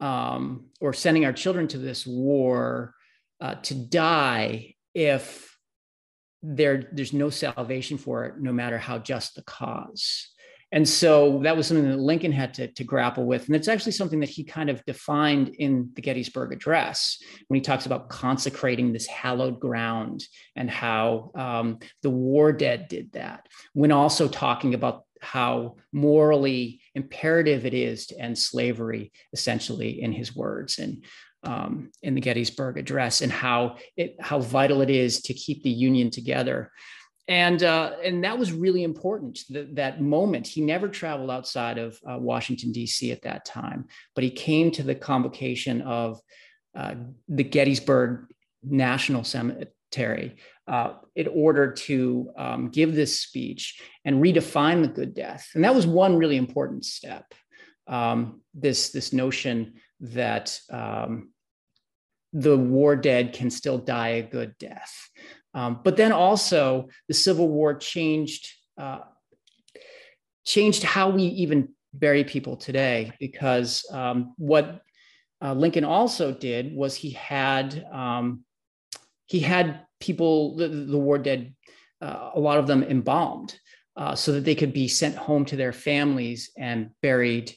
um, 0.00 0.66
or 0.80 0.92
sending 0.92 1.24
our 1.24 1.32
children 1.32 1.68
to 1.68 1.78
this 1.78 2.06
war 2.06 2.94
uh, 3.40 3.54
to 3.56 3.74
die 3.74 4.74
if 4.94 5.56
there 6.42 6.88
there's 6.92 7.12
no 7.12 7.31
salvation 7.31 7.99
for 7.99 8.27
it 8.27 8.38
no 8.38 8.53
matter 8.53 8.79
how 8.79 8.99
just 8.99 9.35
the 9.35 9.42
cause. 9.42 10.29
And 10.72 10.87
so 10.88 11.40
that 11.44 11.57
was 11.57 11.68
something 11.68 11.88
that 11.88 11.99
lincoln 11.99 12.33
had 12.33 12.55
to, 12.55 12.66
to 12.66 12.85
grapple 12.85 13.25
with. 13.25 13.46
And 13.46 13.55
it's 13.55 13.68
actually 13.68 13.92
something 13.92 14.18
that 14.20 14.29
he 14.29 14.42
kind 14.42 14.68
of 14.68 14.85
defined 14.85 15.51
in 15.51 15.90
the 15.94 16.03
gettysburg 16.03 16.53
address 16.53 17.22
when 17.46 17.57
he 17.57 17.61
talks 17.61 17.87
about 17.87 18.09
consecrating 18.09 18.92
this 18.92 19.07
hallowed 19.07 19.61
ground 19.61 20.25
and 20.57 20.68
how 20.68 21.31
um, 21.37 21.79
the 22.03 22.11
war 22.11 22.53
dead 22.53 22.88
did 22.88 23.12
that 23.12 23.46
when 23.75 23.92
also 23.92 24.27
talking 24.27 24.75
about 24.75 25.05
how 25.20 25.77
morally 25.92 26.81
imperative 26.94 27.64
it 27.64 27.75
is 27.75 28.07
to 28.07 28.20
end 28.20 28.38
slavery 28.38 29.12
essentially 29.33 30.03
in 30.03 30.12
his 30.12 30.35
words. 30.35 30.79
And 30.79 31.05
um, 31.46 31.90
in 32.02 32.14
the 32.14 32.20
Gettysburg 32.20 32.76
Address 32.76 33.22
and 33.22 33.32
how 33.32 33.76
it 33.96 34.16
how 34.20 34.40
vital 34.40 34.82
it 34.82 34.90
is 34.90 35.22
to 35.22 35.35
keep 35.35 35.62
the 35.62 35.70
Union 35.70 36.11
together. 36.11 36.72
And 37.28 37.62
uh, 37.62 37.92
and 38.04 38.22
that 38.24 38.38
was 38.38 38.52
really 38.52 38.82
important. 38.82 39.40
That 39.50 39.76
that 39.76 40.00
moment, 40.00 40.46
he 40.46 40.61
never 40.61 40.88
traveled 40.88 41.30
outside 41.30 41.78
of 41.78 41.98
uh, 42.09 42.18
Washington 42.18 42.72
D.C. 42.72 43.11
at 43.12 43.22
that 43.22 43.44
time, 43.44 43.87
but 44.14 44.24
he 44.24 44.30
came 44.30 44.70
to 44.72 44.82
the 44.82 44.94
convocation 44.94 45.82
of 45.82 46.20
uh, 46.76 46.94
the 47.28 47.44
Gettysburg 47.44 48.26
National 48.62 49.24
Cemetery 49.24 50.37
uh, 50.68 50.94
in 51.14 51.28
order 51.28 51.72
to 51.72 52.30
um, 52.37 52.68
give 52.70 52.94
this 52.94 53.20
speech 53.20 53.80
and 54.04 54.22
redefine 54.22 54.82
the 54.82 54.88
good 54.88 55.14
death. 55.14 55.48
And 55.54 55.64
that 55.64 55.74
was 55.74 55.87
one 55.87 56.16
really 56.16 56.37
important 56.37 56.85
step. 56.85 57.24
Um, 57.88 58.42
this 58.52 58.90
this 58.90 59.12
notion 59.12 59.74
that 60.00 60.59
um, 60.70 61.30
the 62.37 62.57
war 62.57 62.96
dead 62.96 63.33
can 63.33 63.49
still 63.49 63.79
die 63.79 64.09
a 64.09 64.22
good 64.22 64.55
death. 64.59 65.09
Um, 65.55 65.81
but 65.83 65.96
then 65.96 66.12
also 66.12 66.88
the 67.09 67.14
Civil 67.14 67.49
War 67.49 67.75
changed 67.75 68.46
uh, 68.77 69.01
changed 70.44 70.83
how 70.83 71.09
we 71.09 71.22
even 71.22 71.70
bury 71.94 72.25
people 72.25 72.57
today 72.57 73.12
because 73.18 73.87
um, 73.90 74.35
what 74.37 74.83
uh, 75.42 75.55
Lincoln 75.55 75.85
also 75.85 76.31
did 76.31 76.77
was 76.77 76.94
he 76.94 77.11
had 77.11 77.87
um, 77.90 78.44
he 79.25 79.40
had 79.40 79.81
people 79.99 80.57
the, 80.57 80.68
the 80.68 80.99
war 80.99 81.16
dead 81.16 81.55
uh, 82.03 82.33
a 82.35 82.40
lot 82.40 82.59
of 82.59 82.66
them 82.66 82.83
embalmed 82.83 83.59
uh, 83.96 84.14
so 84.14 84.33
that 84.33 84.44
they 84.44 84.55
could 84.55 84.75
be 84.75 84.88
sent 84.88 85.16
home 85.16 85.46
to 85.46 85.57
their 85.57 85.72
families 85.72 86.51
and 86.59 86.90
buried 87.01 87.51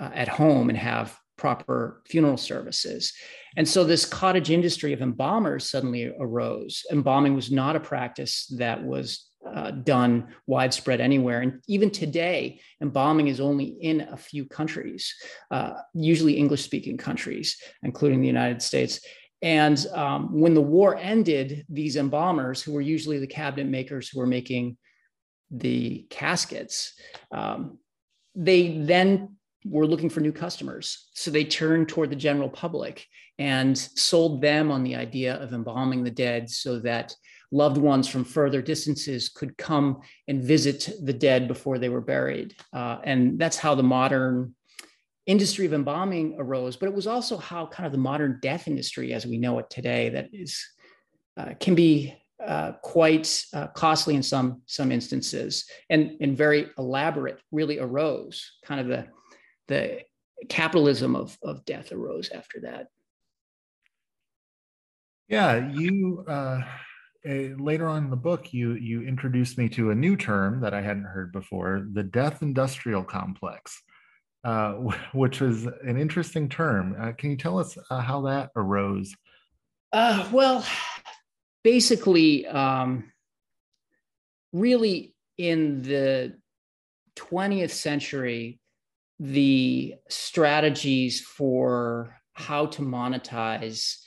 uh, 0.00 0.10
at 0.14 0.28
home 0.28 0.70
and 0.70 0.78
have 0.78 1.14
proper 1.42 2.00
funeral 2.06 2.36
services. 2.36 3.12
And 3.56 3.68
so 3.68 3.82
this 3.82 4.06
cottage 4.06 4.50
industry 4.52 4.92
of 4.92 5.02
embalmers 5.02 5.68
suddenly 5.68 6.12
arose. 6.20 6.84
Embalming 6.92 7.34
was 7.34 7.50
not 7.50 7.74
a 7.74 7.80
practice 7.80 8.46
that 8.58 8.80
was 8.80 9.28
uh, 9.52 9.72
done 9.72 10.28
widespread 10.46 11.00
anywhere. 11.00 11.40
And 11.40 11.60
even 11.66 11.90
today, 11.90 12.60
embalming 12.80 13.26
is 13.26 13.40
only 13.40 13.64
in 13.64 14.02
a 14.02 14.16
few 14.16 14.44
countries, 14.46 15.12
uh, 15.50 15.72
usually 15.94 16.34
English 16.34 16.62
speaking 16.62 16.96
countries, 16.96 17.56
including 17.82 18.20
the 18.20 18.34
United 18.38 18.62
States. 18.62 19.00
And 19.42 19.84
um, 19.94 20.40
when 20.42 20.54
the 20.54 20.68
war 20.76 20.96
ended, 20.96 21.66
these 21.68 21.96
embalmers, 21.96 22.62
who 22.62 22.72
were 22.72 22.86
usually 22.94 23.18
the 23.18 23.34
cabinet 23.40 23.68
makers 23.68 24.08
who 24.08 24.20
were 24.20 24.28
making 24.38 24.76
the 25.50 26.06
caskets, 26.08 26.94
um, 27.32 27.80
they 28.36 28.78
then 28.78 29.36
were 29.64 29.86
looking 29.86 30.10
for 30.10 30.20
new 30.20 30.32
customers. 30.32 31.08
So 31.14 31.30
they 31.30 31.44
turned 31.44 31.88
toward 31.88 32.10
the 32.10 32.16
general 32.16 32.48
public 32.48 33.06
and 33.38 33.76
sold 33.76 34.40
them 34.42 34.70
on 34.70 34.82
the 34.82 34.96
idea 34.96 35.36
of 35.36 35.52
embalming 35.52 36.04
the 36.04 36.10
dead 36.10 36.50
so 36.50 36.78
that 36.80 37.14
loved 37.50 37.76
ones 37.76 38.08
from 38.08 38.24
further 38.24 38.62
distances 38.62 39.28
could 39.28 39.56
come 39.58 40.00
and 40.26 40.42
visit 40.42 40.88
the 41.02 41.12
dead 41.12 41.48
before 41.48 41.78
they 41.78 41.88
were 41.88 42.00
buried. 42.00 42.54
Uh, 42.72 42.98
and 43.04 43.38
that's 43.38 43.58
how 43.58 43.74
the 43.74 43.82
modern 43.82 44.54
industry 45.26 45.66
of 45.66 45.72
embalming 45.72 46.34
arose, 46.38 46.76
but 46.76 46.86
it 46.86 46.94
was 46.94 47.06
also 47.06 47.36
how 47.36 47.66
kind 47.66 47.86
of 47.86 47.92
the 47.92 47.98
modern 47.98 48.38
death 48.42 48.66
industry 48.66 49.12
as 49.12 49.26
we 49.26 49.38
know 49.38 49.58
it 49.58 49.70
today 49.70 50.08
that 50.08 50.28
is 50.32 50.66
uh, 51.36 51.50
can 51.60 51.74
be 51.74 52.14
uh, 52.44 52.72
quite 52.82 53.44
uh, 53.54 53.68
costly 53.68 54.16
in 54.16 54.22
some 54.22 54.62
some 54.66 54.90
instances 54.90 55.64
and, 55.90 56.16
and 56.20 56.36
very 56.36 56.66
elaborate 56.76 57.38
really 57.52 57.78
arose 57.78 58.52
kind 58.64 58.80
of 58.80 58.88
the 58.88 59.06
the 59.72 60.02
capitalism 60.48 61.16
of, 61.16 61.38
of 61.42 61.64
death 61.64 61.92
arose 61.92 62.30
after 62.30 62.60
that. 62.60 62.88
Yeah, 65.28 65.70
you 65.70 66.24
uh, 66.28 66.60
later 67.24 67.88
on 67.88 68.04
in 68.04 68.10
the 68.10 68.16
book, 68.16 68.52
you 68.52 68.74
you 68.74 69.02
introduced 69.02 69.56
me 69.56 69.68
to 69.70 69.90
a 69.90 69.94
new 69.94 70.16
term 70.16 70.60
that 70.60 70.74
I 70.74 70.82
hadn't 70.82 71.04
heard 71.04 71.32
before: 71.32 71.86
the 71.90 72.02
death 72.02 72.42
industrial 72.42 73.02
complex, 73.02 73.80
uh, 74.44 74.72
which 75.14 75.40
was 75.40 75.64
an 75.64 75.96
interesting 75.96 76.48
term. 76.48 76.96
Uh, 76.98 77.12
can 77.12 77.30
you 77.30 77.36
tell 77.36 77.58
us 77.58 77.78
uh, 77.90 78.00
how 78.00 78.22
that 78.22 78.50
arose? 78.56 79.14
Uh, 79.92 80.28
well, 80.32 80.66
basically, 81.64 82.46
um, 82.46 83.10
really 84.52 85.14
in 85.38 85.82
the 85.82 86.34
20th 87.16 87.70
century, 87.70 88.58
the 89.22 89.94
strategies 90.08 91.20
for 91.20 92.16
how 92.32 92.66
to 92.66 92.82
monetize 92.82 93.98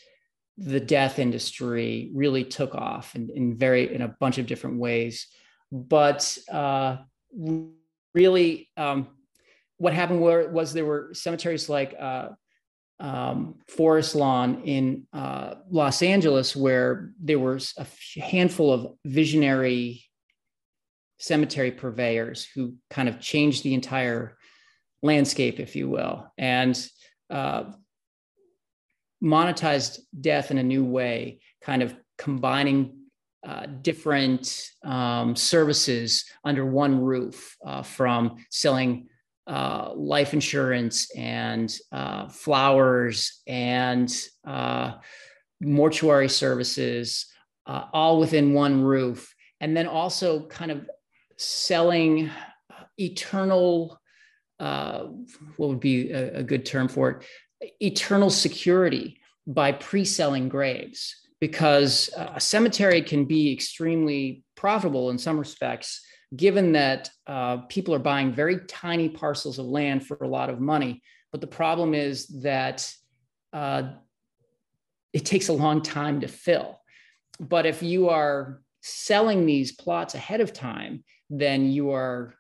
the 0.58 0.80
death 0.80 1.19
industry 1.19 2.12
really 2.13 2.43
took 2.43 2.75
off 2.75 3.15
in, 3.15 3.30
in 3.34 3.56
very 3.56 3.95
in 3.95 4.01
a 4.01 4.10
bunch 4.19 4.38
of 4.39 4.45
different 4.45 4.78
ways. 4.78 5.28
But 5.71 6.38
uh, 6.51 6.97
really, 8.13 8.69
um, 8.75 9.08
what 9.78 9.93
happened 9.93 10.19
were, 10.19 10.49
was 10.49 10.73
there 10.73 10.84
were 10.84 11.12
cemeteries 11.13 11.69
like 11.69 11.95
uh, 11.97 12.30
um, 12.99 13.56
Forest 13.69 14.15
Lawn 14.15 14.63
in 14.65 15.08
uh, 15.13 15.56
Los 15.69 16.01
Angeles 16.01 16.58
where 16.58 17.12
there 17.21 17.39
was 17.39 17.73
a 17.78 17.88
handful 18.19 18.73
of 18.73 18.88
visionary 19.06 20.04
cemetery 21.19 21.71
purveyors 21.71 22.45
who 22.54 22.73
kind 22.89 23.08
of 23.08 23.21
changed 23.21 23.63
the 23.63 23.73
entire 23.73 24.38
landscape, 25.06 25.60
if 25.60 25.76
you 25.76 25.89
will, 25.89 26.32
and 26.38 26.76
uh, 27.30 27.65
monetized 29.24 30.00
death 30.20 30.52
in 30.52 30.58
a 30.58 30.63
new 30.63 30.84
way, 30.84 31.39
kind 31.62 31.82
of 31.82 31.96
combining 32.18 32.98
uh, 33.48 33.68
different 33.82 34.72
um, 34.84 35.36
services 35.36 36.26
under 36.44 36.65
one 36.65 37.00
roof 37.00 37.56
uh, 37.65 37.84
from 37.84 38.38
selling 38.50 39.08
uh, 39.48 39.91
life 39.94 40.34
insurance 40.34 41.15
and 41.15 41.78
uh, 41.91 42.28
flowers 42.28 43.41
and 43.46 44.12
uh, 44.48 44.94
mortuary 45.62 46.30
services, 46.30 47.28
uh, 47.68 47.86
all 47.94 48.20
within 48.20 48.54
one 48.54 48.82
roof. 48.84 49.34
And 49.62 49.78
then 49.78 49.88
also 49.88 50.48
kind 50.48 50.72
of 50.72 50.89
selling 51.38 52.32
eternal, 52.98 54.00
what 54.60 55.70
would 55.70 55.80
be 55.80 56.12
a, 56.12 56.39
a 56.39 56.44
good 56.44 56.65
term 56.65 56.88
for 56.88 57.10
it? 57.12 57.26
Eternal 57.80 58.30
security 58.30 59.20
by 59.48 59.72
pre 59.72 60.06
selling 60.06 60.50
graves 60.50 61.15
because 61.39 62.10
a 62.18 62.39
cemetery 62.39 63.02
can 63.02 63.26
be 63.26 63.52
extremely 63.52 64.44
profitable 64.56 65.10
in 65.10 65.18
some 65.18 65.38
respects, 65.38 66.02
given 66.36 66.72
that 66.72 67.10
uh, 67.28 67.58
people 67.70 67.94
are 67.94 68.00
buying 68.00 68.34
very 68.34 68.60
tiny 68.68 69.10
parcels 69.10 69.60
of 69.60 69.65
land 69.65 70.06
for 70.06 70.18
a 70.22 70.28
lot 70.28 70.50
of 70.50 70.60
money. 70.60 71.02
But 71.32 71.41
the 71.41 71.48
problem 71.48 71.94
is 71.94 72.28
that 72.41 72.91
uh, 73.54 73.91
it 75.13 75.26
takes 75.26 75.50
a 75.50 75.54
long 75.54 75.82
time 75.82 76.22
to 76.22 76.28
fill. 76.28 76.80
But 77.39 77.65
if 77.65 77.84
you 77.84 78.10
are 78.10 78.62
selling 78.82 79.46
these 79.46 79.72
plots 79.74 80.15
ahead 80.15 80.41
of 80.41 80.54
time, 80.54 81.04
then 81.30 81.72
you 81.72 81.91
are 81.91 82.36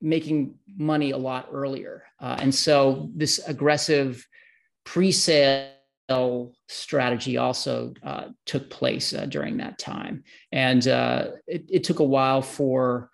making 0.00 0.54
money 0.76 1.10
a 1.10 1.16
lot 1.16 1.48
earlier. 1.52 2.04
Uh, 2.20 2.36
and 2.40 2.54
so 2.54 3.10
this 3.14 3.40
aggressive 3.46 4.26
pre 4.84 5.12
sale 5.12 6.52
strategy 6.68 7.36
also 7.36 7.92
uh, 8.02 8.28
took 8.46 8.70
place 8.70 9.12
uh, 9.12 9.26
during 9.26 9.58
that 9.58 9.78
time. 9.78 10.22
And 10.52 10.86
uh, 10.86 11.28
it, 11.46 11.64
it, 11.68 11.84
took 11.84 11.98
a 11.98 12.04
while 12.04 12.40
for 12.40 13.10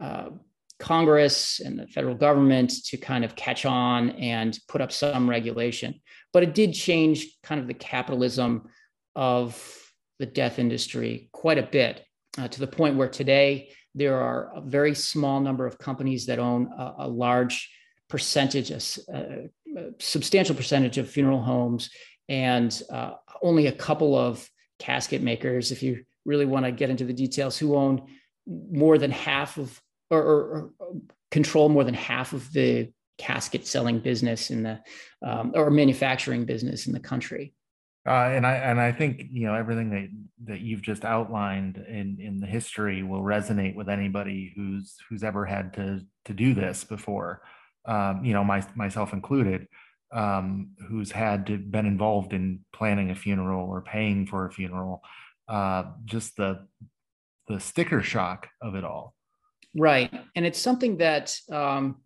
uh, 0.00 0.30
Congress 0.78 1.60
and 1.60 1.78
the 1.78 1.86
federal 1.88 2.14
government 2.14 2.72
to 2.86 2.96
kind 2.96 3.24
of 3.24 3.34
catch 3.34 3.64
on 3.64 4.10
and 4.10 4.58
put 4.68 4.80
up 4.80 4.92
some 4.92 5.28
regulation. 5.28 6.00
But 6.32 6.42
it 6.42 6.54
did 6.54 6.74
change 6.74 7.26
kind 7.42 7.60
of 7.60 7.66
the 7.66 7.74
capitalism 7.74 8.68
of 9.14 9.60
the 10.18 10.26
death 10.26 10.58
industry 10.58 11.28
quite 11.32 11.58
a 11.58 11.62
bit 11.62 12.04
uh, 12.38 12.48
to 12.48 12.60
the 12.60 12.66
point 12.66 12.96
where 12.96 13.08
today 13.08 13.70
there 13.96 14.20
are 14.20 14.50
a 14.54 14.60
very 14.60 14.94
small 14.94 15.40
number 15.40 15.66
of 15.66 15.78
companies 15.78 16.26
that 16.26 16.38
own 16.38 16.70
a, 16.78 16.94
a 17.00 17.08
large 17.08 17.70
percentage, 18.08 18.70
a, 18.70 18.80
a, 19.12 19.48
substantial 19.98 20.54
percentage 20.54 20.98
of 20.98 21.10
funeral 21.10 21.42
homes 21.42 21.90
and 22.28 22.82
uh, 22.90 23.12
only 23.42 23.66
a 23.66 23.72
couple 23.72 24.16
of 24.16 24.48
casket 24.78 25.22
makers, 25.22 25.72
if 25.72 25.82
you 25.82 26.04
really 26.24 26.44
want 26.44 26.66
to 26.66 26.72
get 26.72 26.90
into 26.90 27.04
the 27.04 27.12
details, 27.12 27.56
who 27.56 27.74
own 27.74 28.02
more 28.46 28.98
than 28.98 29.10
half 29.10 29.56
of 29.56 29.80
or, 30.10 30.22
or, 30.22 30.70
or 30.78 30.92
control 31.30 31.68
more 31.68 31.84
than 31.84 31.94
half 31.94 32.32
of 32.32 32.52
the 32.52 32.90
casket 33.18 33.66
selling 33.66 33.98
business 33.98 34.50
in 34.50 34.62
the 34.62 34.80
um, 35.22 35.52
or 35.54 35.70
manufacturing 35.70 36.44
business 36.44 36.86
in 36.86 36.92
the 36.92 37.00
country. 37.00 37.54
Uh, 38.06 38.30
and 38.34 38.46
I 38.46 38.54
and 38.54 38.80
I 38.80 38.92
think 38.92 39.22
you 39.32 39.46
know 39.46 39.54
everything 39.54 39.90
that 39.90 40.08
that 40.44 40.60
you've 40.60 40.82
just 40.82 41.04
outlined 41.04 41.76
in 41.76 42.18
in 42.20 42.38
the 42.40 42.46
history 42.46 43.02
will 43.02 43.22
resonate 43.22 43.74
with 43.74 43.88
anybody 43.88 44.52
who's 44.54 44.94
who's 45.08 45.24
ever 45.24 45.44
had 45.44 45.74
to 45.74 46.00
to 46.26 46.32
do 46.32 46.54
this 46.54 46.84
before, 46.84 47.42
um, 47.86 48.24
you 48.24 48.32
know, 48.32 48.44
my, 48.44 48.64
myself 48.74 49.12
included 49.12 49.66
um, 50.12 50.70
who's 50.88 51.10
had 51.10 51.46
to, 51.46 51.58
been 51.58 51.86
involved 51.86 52.32
in 52.32 52.60
planning 52.72 53.10
a 53.10 53.14
funeral 53.14 53.68
or 53.68 53.80
paying 53.80 54.26
for 54.26 54.46
a 54.46 54.52
funeral, 54.52 55.02
uh, 55.48 55.84
just 56.04 56.36
the 56.36 56.66
the 57.48 57.60
sticker 57.60 58.02
shock 58.02 58.48
of 58.60 58.74
it 58.74 58.84
all. 58.84 59.14
Right, 59.76 60.12
and 60.34 60.44
it's 60.44 60.58
something 60.58 60.96
that, 60.98 61.38
um, 61.50 61.96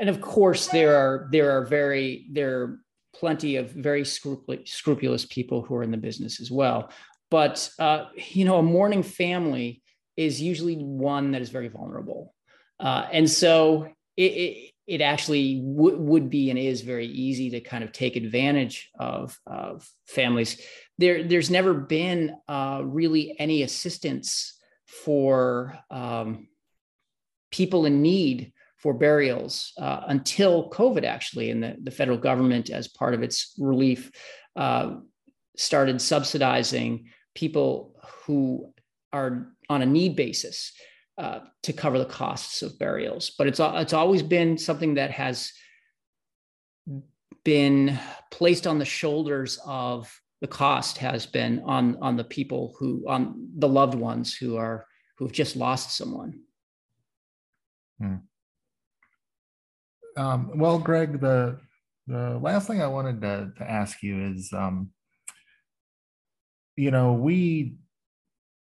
and 0.00 0.08
of 0.08 0.20
course, 0.20 0.66
there 0.68 0.96
are 0.96 1.28
there 1.30 1.52
are 1.52 1.64
very 1.64 2.26
there 2.32 2.78
plenty 3.14 3.56
of 3.56 3.70
very 3.70 4.04
scrupulous, 4.04 5.24
people 5.26 5.62
who 5.62 5.74
are 5.74 5.82
in 5.82 5.90
the 5.90 5.96
business 5.96 6.40
as 6.40 6.50
well. 6.50 6.90
But 7.30 7.70
uh, 7.78 8.06
you 8.16 8.44
know, 8.44 8.58
a 8.58 8.62
mourning 8.62 9.02
family 9.02 9.82
is 10.16 10.40
usually 10.40 10.76
one 10.76 11.32
that 11.32 11.42
is 11.42 11.50
very 11.50 11.68
vulnerable, 11.68 12.34
uh, 12.78 13.06
and 13.12 13.28
so 13.28 13.88
it, 14.16 14.22
it 14.22 14.74
it 14.86 15.00
actually 15.00 15.60
w- 15.60 15.96
would 15.96 16.28
be 16.28 16.50
and 16.50 16.58
is 16.58 16.82
very 16.82 17.06
easy 17.06 17.50
to 17.50 17.60
kind 17.60 17.82
of 17.82 17.92
take 17.92 18.16
advantage 18.16 18.90
of, 18.98 19.38
of 19.46 19.88
families. 20.06 20.60
There, 20.98 21.24
there's 21.24 21.50
never 21.50 21.74
been 21.74 22.36
uh, 22.48 22.82
really 22.84 23.34
any 23.38 23.62
assistance 23.62 24.58
for 24.86 25.78
um, 25.90 26.48
people 27.50 27.86
in 27.86 28.02
need 28.02 28.52
for 28.84 28.92
burials 28.92 29.72
uh, 29.78 30.02
until 30.08 30.68
COVID, 30.68 31.04
actually, 31.04 31.50
and 31.50 31.62
the, 31.62 31.74
the 31.82 31.90
federal 31.90 32.18
government, 32.18 32.68
as 32.68 32.86
part 32.86 33.14
of 33.14 33.22
its 33.22 33.54
relief, 33.58 34.12
uh, 34.56 34.96
started 35.56 36.02
subsidizing 36.02 37.06
people 37.34 37.98
who 38.26 38.74
are 39.10 39.48
on 39.70 39.80
a 39.80 39.86
need 39.86 40.16
basis 40.16 40.70
uh, 41.16 41.38
to 41.62 41.72
cover 41.72 41.98
the 41.98 42.04
costs 42.04 42.60
of 42.60 42.78
burials. 42.78 43.30
But 43.38 43.46
it's 43.46 43.58
it's 43.58 43.94
always 43.94 44.22
been 44.22 44.58
something 44.58 44.96
that 44.96 45.12
has 45.12 45.50
been 47.42 47.98
placed 48.30 48.66
on 48.66 48.78
the 48.78 48.84
shoulders 48.84 49.58
of 49.64 50.14
the 50.42 50.46
cost 50.46 50.98
has 50.98 51.24
been 51.24 51.62
on 51.64 51.96
on 52.02 52.18
the 52.18 52.24
people 52.24 52.74
who 52.78 53.06
on 53.08 53.48
the 53.56 53.68
loved 53.68 53.94
ones 53.94 54.36
who 54.36 54.58
are 54.58 54.86
who've 55.16 55.32
just 55.32 55.56
lost 55.56 55.96
someone. 55.96 56.40
Hmm. 57.98 58.16
Um, 60.16 60.52
well, 60.56 60.78
Greg, 60.78 61.20
the 61.20 61.58
the 62.06 62.38
last 62.38 62.66
thing 62.66 62.82
I 62.82 62.86
wanted 62.86 63.22
to, 63.22 63.52
to 63.56 63.70
ask 63.70 64.02
you 64.02 64.32
is, 64.32 64.52
um, 64.52 64.90
you 66.76 66.90
know, 66.90 67.14
we 67.14 67.76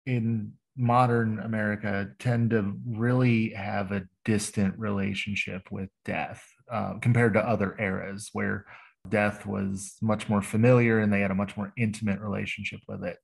in 0.06 0.52
modern 0.76 1.40
America 1.40 2.10
tend 2.18 2.50
to 2.50 2.74
really 2.86 3.50
have 3.50 3.92
a 3.92 4.06
distant 4.24 4.78
relationship 4.78 5.70
with 5.70 5.90
death 6.04 6.42
uh, 6.70 6.94
compared 7.00 7.34
to 7.34 7.48
other 7.48 7.76
eras 7.78 8.30
where 8.32 8.66
death 9.08 9.46
was 9.46 9.96
much 10.02 10.28
more 10.28 10.42
familiar 10.42 11.00
and 11.00 11.12
they 11.12 11.20
had 11.20 11.30
a 11.30 11.34
much 11.34 11.56
more 11.56 11.72
intimate 11.76 12.20
relationship 12.20 12.80
with 12.88 13.04
it. 13.04 13.18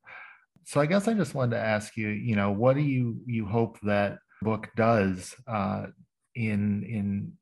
So 0.64 0.80
I 0.80 0.86
guess 0.86 1.08
I 1.08 1.14
just 1.14 1.34
wanted 1.34 1.56
to 1.56 1.62
ask 1.62 1.96
you, 1.96 2.08
you 2.08 2.36
know, 2.36 2.52
what 2.52 2.74
do 2.76 2.82
you 2.82 3.20
you 3.26 3.46
hope 3.46 3.78
that 3.82 4.18
book 4.42 4.68
does 4.76 5.34
uh, 5.46 5.86
in 6.34 6.84
in 6.84 7.32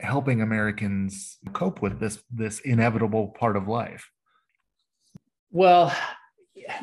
helping 0.00 0.42
Americans 0.42 1.38
cope 1.52 1.80
with 1.80 2.00
this 2.00 2.22
this 2.30 2.60
inevitable 2.60 3.28
part 3.28 3.56
of 3.56 3.68
life? 3.68 4.10
Well, 5.50 5.94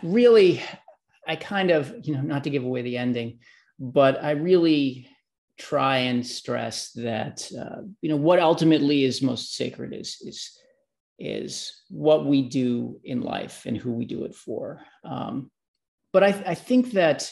really, 0.02 0.62
I 1.28 1.36
kind 1.36 1.72
of, 1.72 1.94
you 2.04 2.14
know, 2.14 2.22
not 2.22 2.44
to 2.46 2.50
give 2.50 2.64
away 2.64 2.82
the 2.82 2.98
ending, 2.98 3.40
but 3.80 4.24
I 4.24 4.32
really 4.32 5.08
try 5.58 5.98
and 5.98 6.26
stress 6.26 6.92
that, 6.94 7.50
uh, 7.58 7.82
you 8.02 8.10
know, 8.10 8.16
what 8.16 8.40
ultimately 8.40 9.04
is 9.04 9.22
most 9.22 9.56
sacred 9.56 9.94
is 9.94 10.18
is 10.22 10.58
is 11.20 11.84
what 11.90 12.26
we 12.26 12.42
do 12.42 13.00
in 13.04 13.22
life 13.22 13.68
and 13.68 13.78
who 13.78 13.92
we 13.92 14.06
do 14.06 14.24
it 14.24 14.34
for. 14.34 14.82
Um, 15.04 15.52
but 16.14 16.24
I, 16.24 16.30
I, 16.48 16.56
think 16.56 16.94
that 16.94 17.32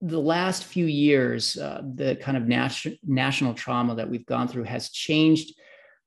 the 0.00 0.20
last 0.20 0.64
few 0.64 0.86
years, 0.86 1.56
uh, 1.56 1.82
the 1.94 2.16
kind 2.16 2.36
of 2.36 2.46
nat- 2.46 2.86
national 3.04 3.54
trauma 3.54 3.94
that 3.94 4.08
we've 4.08 4.26
gone 4.26 4.48
through 4.48 4.64
has 4.64 4.90
changed 4.90 5.54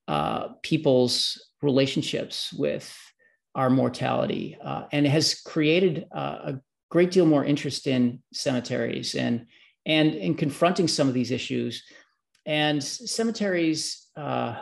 uh, 0.08 0.49
people's 0.63 1.52
relationships 1.62 2.54
with 2.54 2.95
our 3.56 3.69
mortality. 3.69 4.58
Uh, 4.63 4.86
and 4.91 5.06
has 5.08 5.41
created 5.41 6.08
uh, 6.12 6.38
a 6.43 6.62
great 6.89 7.12
deal 7.12 7.25
more 7.25 7.43
interest 7.43 7.88
in 7.88 8.21
cemeteries 8.32 9.15
and, 9.15 9.47
and 9.86 10.13
in 10.15 10.36
confronting 10.36 10.88
some 10.88 11.08
of 11.08 11.13
these 11.13 11.32
issues. 11.32 11.84
And 12.45 12.84
cemeteries, 12.84 14.08
uh, 14.15 14.56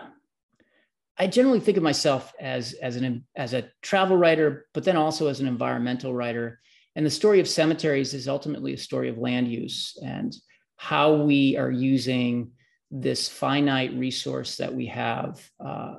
I 1.18 1.28
generally 1.28 1.60
think 1.60 1.78
of 1.78 1.84
myself 1.84 2.34
as 2.40 2.74
as 2.74 2.96
an 2.96 3.26
as 3.36 3.54
a 3.54 3.70
travel 3.82 4.18
writer, 4.18 4.68
but 4.74 4.84
then 4.84 4.96
also 4.96 5.28
as 5.28 5.40
an 5.40 5.48
environmental 5.48 6.14
writer. 6.14 6.60
And 6.98 7.06
the 7.06 7.12
story 7.12 7.40
of 7.40 7.48
cemeteries 7.48 8.16
is 8.16 8.28
ultimately 8.28 8.74
a 8.74 8.78
story 8.78 9.08
of 9.08 9.20
land 9.20 9.48
use 9.48 9.96
and 10.04 10.36
how 10.78 11.14
we 11.14 11.56
are 11.56 11.70
using 11.70 12.54
this 12.90 13.30
finite 13.30 13.94
resource 13.94 14.58
that 14.58 14.74
we 14.74 14.88
have, 14.88 15.48
uh, 15.64 15.98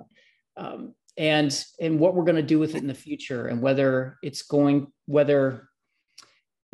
um, 0.56 0.94
and 1.16 1.64
and 1.80 2.00
what 2.00 2.16
we're 2.16 2.24
going 2.24 2.34
to 2.34 2.42
do 2.42 2.58
with 2.58 2.74
it 2.74 2.82
in 2.82 2.88
the 2.88 2.94
future, 2.94 3.46
and 3.46 3.62
whether 3.62 4.18
it's 4.24 4.42
going 4.42 4.88
whether 5.06 5.68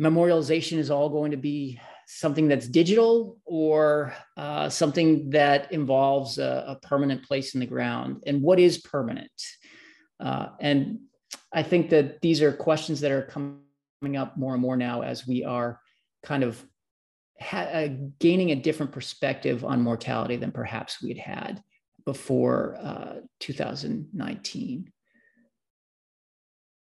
memorialization 0.00 0.78
is 0.78 0.90
all 0.90 1.10
going 1.10 1.32
to 1.32 1.36
be 1.36 1.78
something 2.06 2.48
that's 2.48 2.66
digital 2.66 3.38
or 3.44 4.14
uh, 4.38 4.70
something 4.70 5.28
that 5.30 5.70
involves 5.70 6.38
a, 6.38 6.64
a, 6.68 6.86
permanent 6.86 7.22
place 7.22 7.54
in 7.54 7.60
the 7.60 7.66
ground 7.66 8.22
and 8.26 8.42
what 8.42 8.58
is 8.58 8.78
permanent. 8.78 9.30
Uh, 10.20 10.46
and 10.60 11.00
i 11.52 11.62
think 11.62 11.90
that 11.90 12.20
these 12.20 12.40
are 12.40 12.52
questions 12.52 13.00
that 13.00 13.10
are 13.10 13.22
coming 13.22 13.63
up 14.16 14.36
more 14.36 14.52
and 14.52 14.62
more 14.62 14.76
now 14.76 15.02
as 15.02 15.26
we 15.26 15.44
are 15.44 15.80
kind 16.22 16.42
of 16.42 16.62
ha- 17.40 17.70
uh, 17.72 17.88
gaining 18.18 18.50
a 18.50 18.56
different 18.56 18.92
perspective 18.92 19.64
on 19.64 19.80
mortality 19.80 20.36
than 20.36 20.52
perhaps 20.52 21.02
we 21.02 21.08
had 21.08 21.18
had 21.18 21.62
before 22.04 22.76
uh, 22.82 23.14
2019 23.40 24.92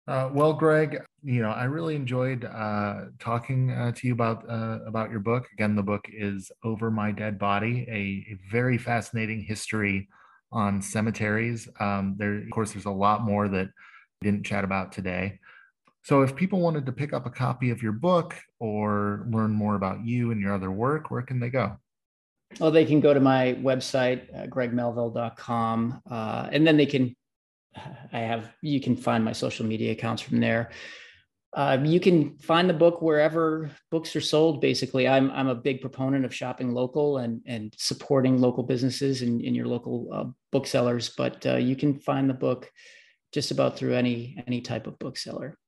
uh, 0.08 0.30
well, 0.32 0.52
Greg, 0.52 1.02
you 1.24 1.42
know, 1.42 1.50
I 1.50 1.64
really 1.64 1.96
enjoyed 1.96 2.44
uh, 2.44 3.06
talking 3.18 3.72
uh, 3.72 3.90
to 3.90 4.06
you 4.06 4.12
about 4.12 4.48
uh, 4.48 4.78
about 4.86 5.10
your 5.10 5.18
book. 5.18 5.48
Again, 5.52 5.74
the 5.74 5.82
book 5.82 6.06
is 6.08 6.52
"Over 6.62 6.92
My 6.92 7.10
Dead 7.10 7.40
Body," 7.40 7.84
a, 7.88 8.32
a 8.32 8.38
very 8.48 8.78
fascinating 8.78 9.40
history 9.40 10.08
on 10.52 10.80
cemeteries. 10.80 11.68
Um, 11.80 12.14
there, 12.18 12.36
of 12.36 12.50
course, 12.50 12.72
there's 12.72 12.84
a 12.84 12.90
lot 12.90 13.24
more 13.24 13.48
that 13.48 13.66
we 14.22 14.30
didn't 14.30 14.46
chat 14.46 14.62
about 14.62 14.92
today. 14.92 15.40
So, 16.06 16.22
if 16.22 16.36
people 16.36 16.60
wanted 16.60 16.86
to 16.86 16.92
pick 16.92 17.12
up 17.12 17.26
a 17.26 17.30
copy 17.30 17.70
of 17.70 17.82
your 17.82 17.90
book 17.90 18.32
or 18.60 19.26
learn 19.28 19.50
more 19.50 19.74
about 19.74 20.04
you 20.04 20.30
and 20.30 20.40
your 20.40 20.54
other 20.54 20.70
work, 20.70 21.10
where 21.10 21.22
can 21.22 21.40
they 21.40 21.50
go? 21.50 21.80
Well, 22.60 22.70
they 22.70 22.84
can 22.84 23.00
go 23.00 23.12
to 23.12 23.18
my 23.18 23.56
website, 23.60 24.32
uh, 24.32 24.46
gregmelville.com, 24.46 26.02
uh, 26.08 26.48
and 26.52 26.64
then 26.64 26.76
they 26.76 26.86
can 26.86 27.16
I 28.12 28.20
have, 28.20 28.52
you 28.62 28.80
can 28.80 28.94
find 28.94 29.24
my 29.24 29.32
social 29.32 29.66
media 29.66 29.90
accounts 29.90 30.22
from 30.22 30.38
there. 30.38 30.70
Uh, 31.52 31.78
you 31.82 31.98
can 31.98 32.38
find 32.38 32.70
the 32.70 32.74
book 32.74 33.02
wherever 33.02 33.68
books 33.90 34.14
are 34.14 34.20
sold. 34.20 34.60
Basically, 34.60 35.08
I'm 35.08 35.32
I'm 35.32 35.48
a 35.48 35.56
big 35.56 35.80
proponent 35.80 36.24
of 36.24 36.32
shopping 36.32 36.72
local 36.72 37.18
and 37.18 37.40
and 37.46 37.74
supporting 37.76 38.40
local 38.40 38.62
businesses 38.62 39.22
and 39.22 39.40
in, 39.40 39.56
your 39.56 39.66
local 39.66 40.08
uh, 40.12 40.24
booksellers. 40.52 41.08
But 41.16 41.44
uh, 41.44 41.56
you 41.56 41.74
can 41.74 41.98
find 41.98 42.30
the 42.30 42.34
book 42.34 42.70
just 43.32 43.50
about 43.50 43.76
through 43.76 43.94
any 43.94 44.40
any 44.46 44.60
type 44.60 44.86
of 44.86 45.00
bookseller. 45.00 45.58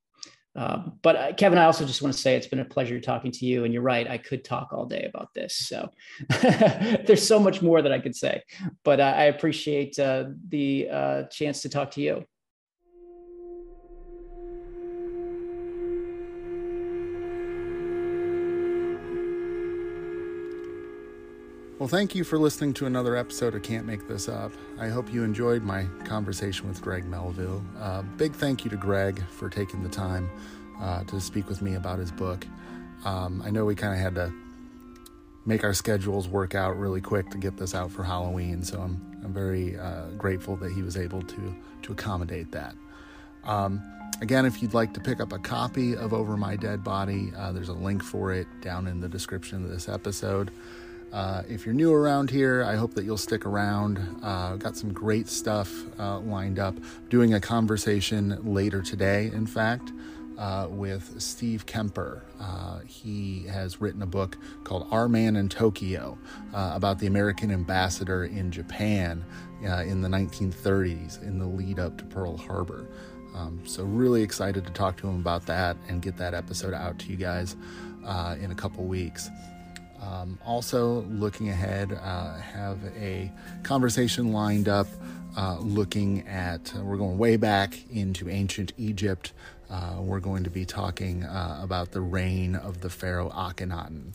Um, 0.59 0.99
but 1.03 1.15
uh, 1.15 1.33
Kevin, 1.33 1.57
I 1.57 1.63
also 1.63 1.85
just 1.85 2.01
want 2.01 2.13
to 2.13 2.19
say 2.19 2.35
it's 2.35 2.45
been 2.45 2.59
a 2.59 2.65
pleasure 2.65 2.99
talking 2.99 3.31
to 3.31 3.45
you. 3.45 3.63
And 3.63 3.73
you're 3.73 3.81
right, 3.81 4.05
I 4.05 4.17
could 4.17 4.43
talk 4.43 4.73
all 4.73 4.85
day 4.85 5.05
about 5.07 5.33
this. 5.33 5.55
So 5.55 5.89
there's 6.41 7.25
so 7.25 7.39
much 7.39 7.61
more 7.61 7.81
that 7.81 7.93
I 7.93 7.99
could 7.99 8.15
say. 8.15 8.43
But 8.83 8.99
uh, 8.99 9.13
I 9.15 9.23
appreciate 9.23 9.97
uh, 9.97 10.25
the 10.49 10.89
uh, 10.91 11.23
chance 11.31 11.61
to 11.61 11.69
talk 11.69 11.91
to 11.91 12.01
you. 12.01 12.25
Well, 21.79 21.87
thank 21.87 22.13
you 22.13 22.25
for 22.25 22.37
listening 22.37 22.73
to 22.73 22.87
another 22.87 23.15
episode 23.15 23.55
of 23.55 23.63
Can't 23.63 23.85
Make 23.85 24.05
This 24.05 24.27
Up. 24.27 24.51
I 24.81 24.89
hope 24.89 25.13
you 25.13 25.23
enjoyed 25.23 25.63
my 25.63 25.85
conversation 26.03 26.67
with 26.67 26.81
Greg 26.81 27.05
Melville. 27.05 27.63
Uh, 27.79 28.01
big 28.01 28.33
thank 28.33 28.65
you 28.65 28.69
to 28.71 28.75
Greg 28.75 29.23
for 29.29 29.49
taking 29.49 29.81
the 29.81 29.87
time 29.87 30.29
uh, 30.81 31.05
to 31.05 31.21
speak 31.21 31.47
with 31.47 31.61
me 31.61 31.75
about 31.75 31.97
his 31.97 32.11
book. 32.11 32.45
Um, 33.05 33.41
I 33.45 33.49
know 33.49 33.63
we 33.63 33.75
kind 33.75 33.93
of 33.93 33.99
had 34.01 34.13
to 34.15 34.33
make 35.45 35.63
our 35.63 35.73
schedules 35.73 36.27
work 36.27 36.53
out 36.53 36.77
really 36.77 36.99
quick 36.99 37.29
to 37.29 37.37
get 37.37 37.55
this 37.55 37.73
out 37.73 37.91
for 37.91 38.03
Halloween, 38.03 38.61
so 38.61 38.81
I'm, 38.81 39.21
I'm 39.23 39.33
very 39.33 39.79
uh, 39.79 40.07
grateful 40.17 40.57
that 40.57 40.73
he 40.73 40.81
was 40.81 40.97
able 40.97 41.21
to, 41.21 41.55
to 41.83 41.91
accommodate 41.93 42.51
that. 42.51 42.75
Um, 43.45 43.81
again, 44.21 44.45
if 44.45 44.61
you'd 44.61 44.73
like 44.73 44.93
to 44.95 44.99
pick 44.99 45.21
up 45.21 45.31
a 45.31 45.39
copy 45.39 45.95
of 45.95 46.11
Over 46.11 46.35
My 46.35 46.57
Dead 46.57 46.83
Body, 46.83 47.31
uh, 47.37 47.53
there's 47.53 47.69
a 47.69 47.73
link 47.73 48.03
for 48.03 48.33
it 48.33 48.47
down 48.59 48.85
in 48.85 48.99
the 48.99 49.07
description 49.07 49.63
of 49.63 49.69
this 49.69 49.87
episode. 49.87 50.51
Uh, 51.11 51.41
if 51.47 51.65
you're 51.65 51.73
new 51.73 51.91
around 51.91 52.29
here, 52.29 52.63
I 52.63 52.75
hope 52.75 52.93
that 52.93 53.03
you'll 53.03 53.17
stick 53.17 53.45
around. 53.45 54.19
Uh, 54.21 54.57
got 54.57 54.77
some 54.77 54.93
great 54.93 55.27
stuff 55.27 55.73
uh, 55.99 56.19
lined 56.19 56.59
up. 56.59 56.75
Doing 57.09 57.33
a 57.33 57.41
conversation 57.41 58.37
later 58.43 58.81
today, 58.81 59.31
in 59.33 59.47
fact, 59.47 59.91
uh, 60.37 60.67
with 60.69 61.19
Steve 61.19 61.65
Kemper. 61.65 62.23
Uh, 62.39 62.79
he 62.85 63.47
has 63.47 63.81
written 63.81 64.03
a 64.03 64.07
book 64.07 64.37
called 64.63 64.87
Our 64.91 65.09
Man 65.09 65.35
in 65.35 65.49
Tokyo 65.49 66.17
about 66.53 66.99
the 66.99 67.07
American 67.07 67.51
ambassador 67.51 68.25
in 68.25 68.51
Japan 68.51 69.25
in 69.61 70.01
the 70.01 70.09
1930s 70.09 71.21
in 71.23 71.39
the 71.39 71.47
lead 71.47 71.79
up 71.79 71.97
to 71.97 72.05
Pearl 72.05 72.37
Harbor. 72.37 72.87
Um, 73.35 73.61
so, 73.63 73.83
really 73.83 74.23
excited 74.23 74.65
to 74.65 74.71
talk 74.71 74.97
to 74.97 75.07
him 75.07 75.15
about 75.15 75.45
that 75.45 75.77
and 75.87 76.01
get 76.01 76.17
that 76.17 76.33
episode 76.33 76.73
out 76.73 76.97
to 76.99 77.07
you 77.07 77.15
guys 77.15 77.55
in 78.39 78.51
a 78.51 78.55
couple 78.55 78.85
weeks. 78.85 79.29
Um, 80.01 80.39
also, 80.45 81.01
looking 81.09 81.49
ahead, 81.49 81.91
uh, 81.91 82.37
have 82.37 82.79
a 82.97 83.31
conversation 83.63 84.31
lined 84.31 84.67
up 84.67 84.87
uh, 85.37 85.57
looking 85.59 86.27
at, 86.27 86.73
uh, 86.75 86.81
we're 86.83 86.97
going 86.97 87.17
way 87.17 87.37
back 87.37 87.77
into 87.91 88.29
ancient 88.29 88.73
Egypt. 88.77 89.33
Uh, 89.69 89.97
we're 89.99 90.19
going 90.19 90.43
to 90.43 90.49
be 90.49 90.65
talking 90.65 91.23
uh, 91.23 91.59
about 91.61 91.91
the 91.91 92.01
reign 92.01 92.55
of 92.55 92.81
the 92.81 92.89
pharaoh 92.89 93.29
Akhenaten. 93.29 94.13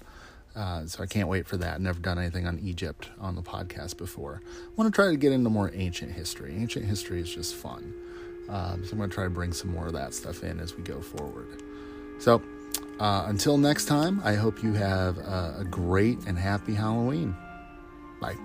So 0.87 1.03
I 1.03 1.07
can't 1.07 1.29
wait 1.29 1.47
for 1.47 1.57
that. 1.59 1.81
Never 1.81 2.01
done 2.01 2.19
anything 2.19 2.47
on 2.47 2.59
Egypt 2.59 3.11
on 3.21 3.35
the 3.37 3.43
podcast 3.43 3.97
before. 3.97 4.43
I 4.45 4.69
want 4.77 4.93
to 4.93 4.95
try 4.95 5.11
to 5.11 5.17
get 5.17 5.33
into 5.33 5.51
more 5.51 5.71
ancient 5.75 6.13
history. 6.13 6.55
Ancient 6.57 6.85
history 6.85 7.21
is 7.21 7.33
just 7.33 7.55
fun. 7.55 7.95
Um, 8.49 8.85
so 8.85 8.93
I'm 8.93 8.99
going 8.99 9.11
to 9.11 9.15
try 9.15 9.25
to 9.25 9.31
bring 9.31 9.53
some 9.53 9.73
more 9.73 9.87
of 9.87 9.93
that 9.95 10.15
stuff 10.15 10.43
in 10.43 10.61
as 10.61 10.75
we 10.77 10.83
go 10.83 11.01
forward. 11.01 11.63
So 12.19 12.43
uh, 12.99 13.25
until 13.27 13.59
next 13.59 13.87
time, 13.87 14.21
I 14.25 14.35
hope 14.35 14.63
you 14.63 14.73
have 14.75 15.19
a, 15.19 15.57
a 15.61 15.65
great 15.65 16.19
and 16.27 16.39
happy 16.39 16.75
Halloween. 16.75 17.37
Bye. 18.21 18.37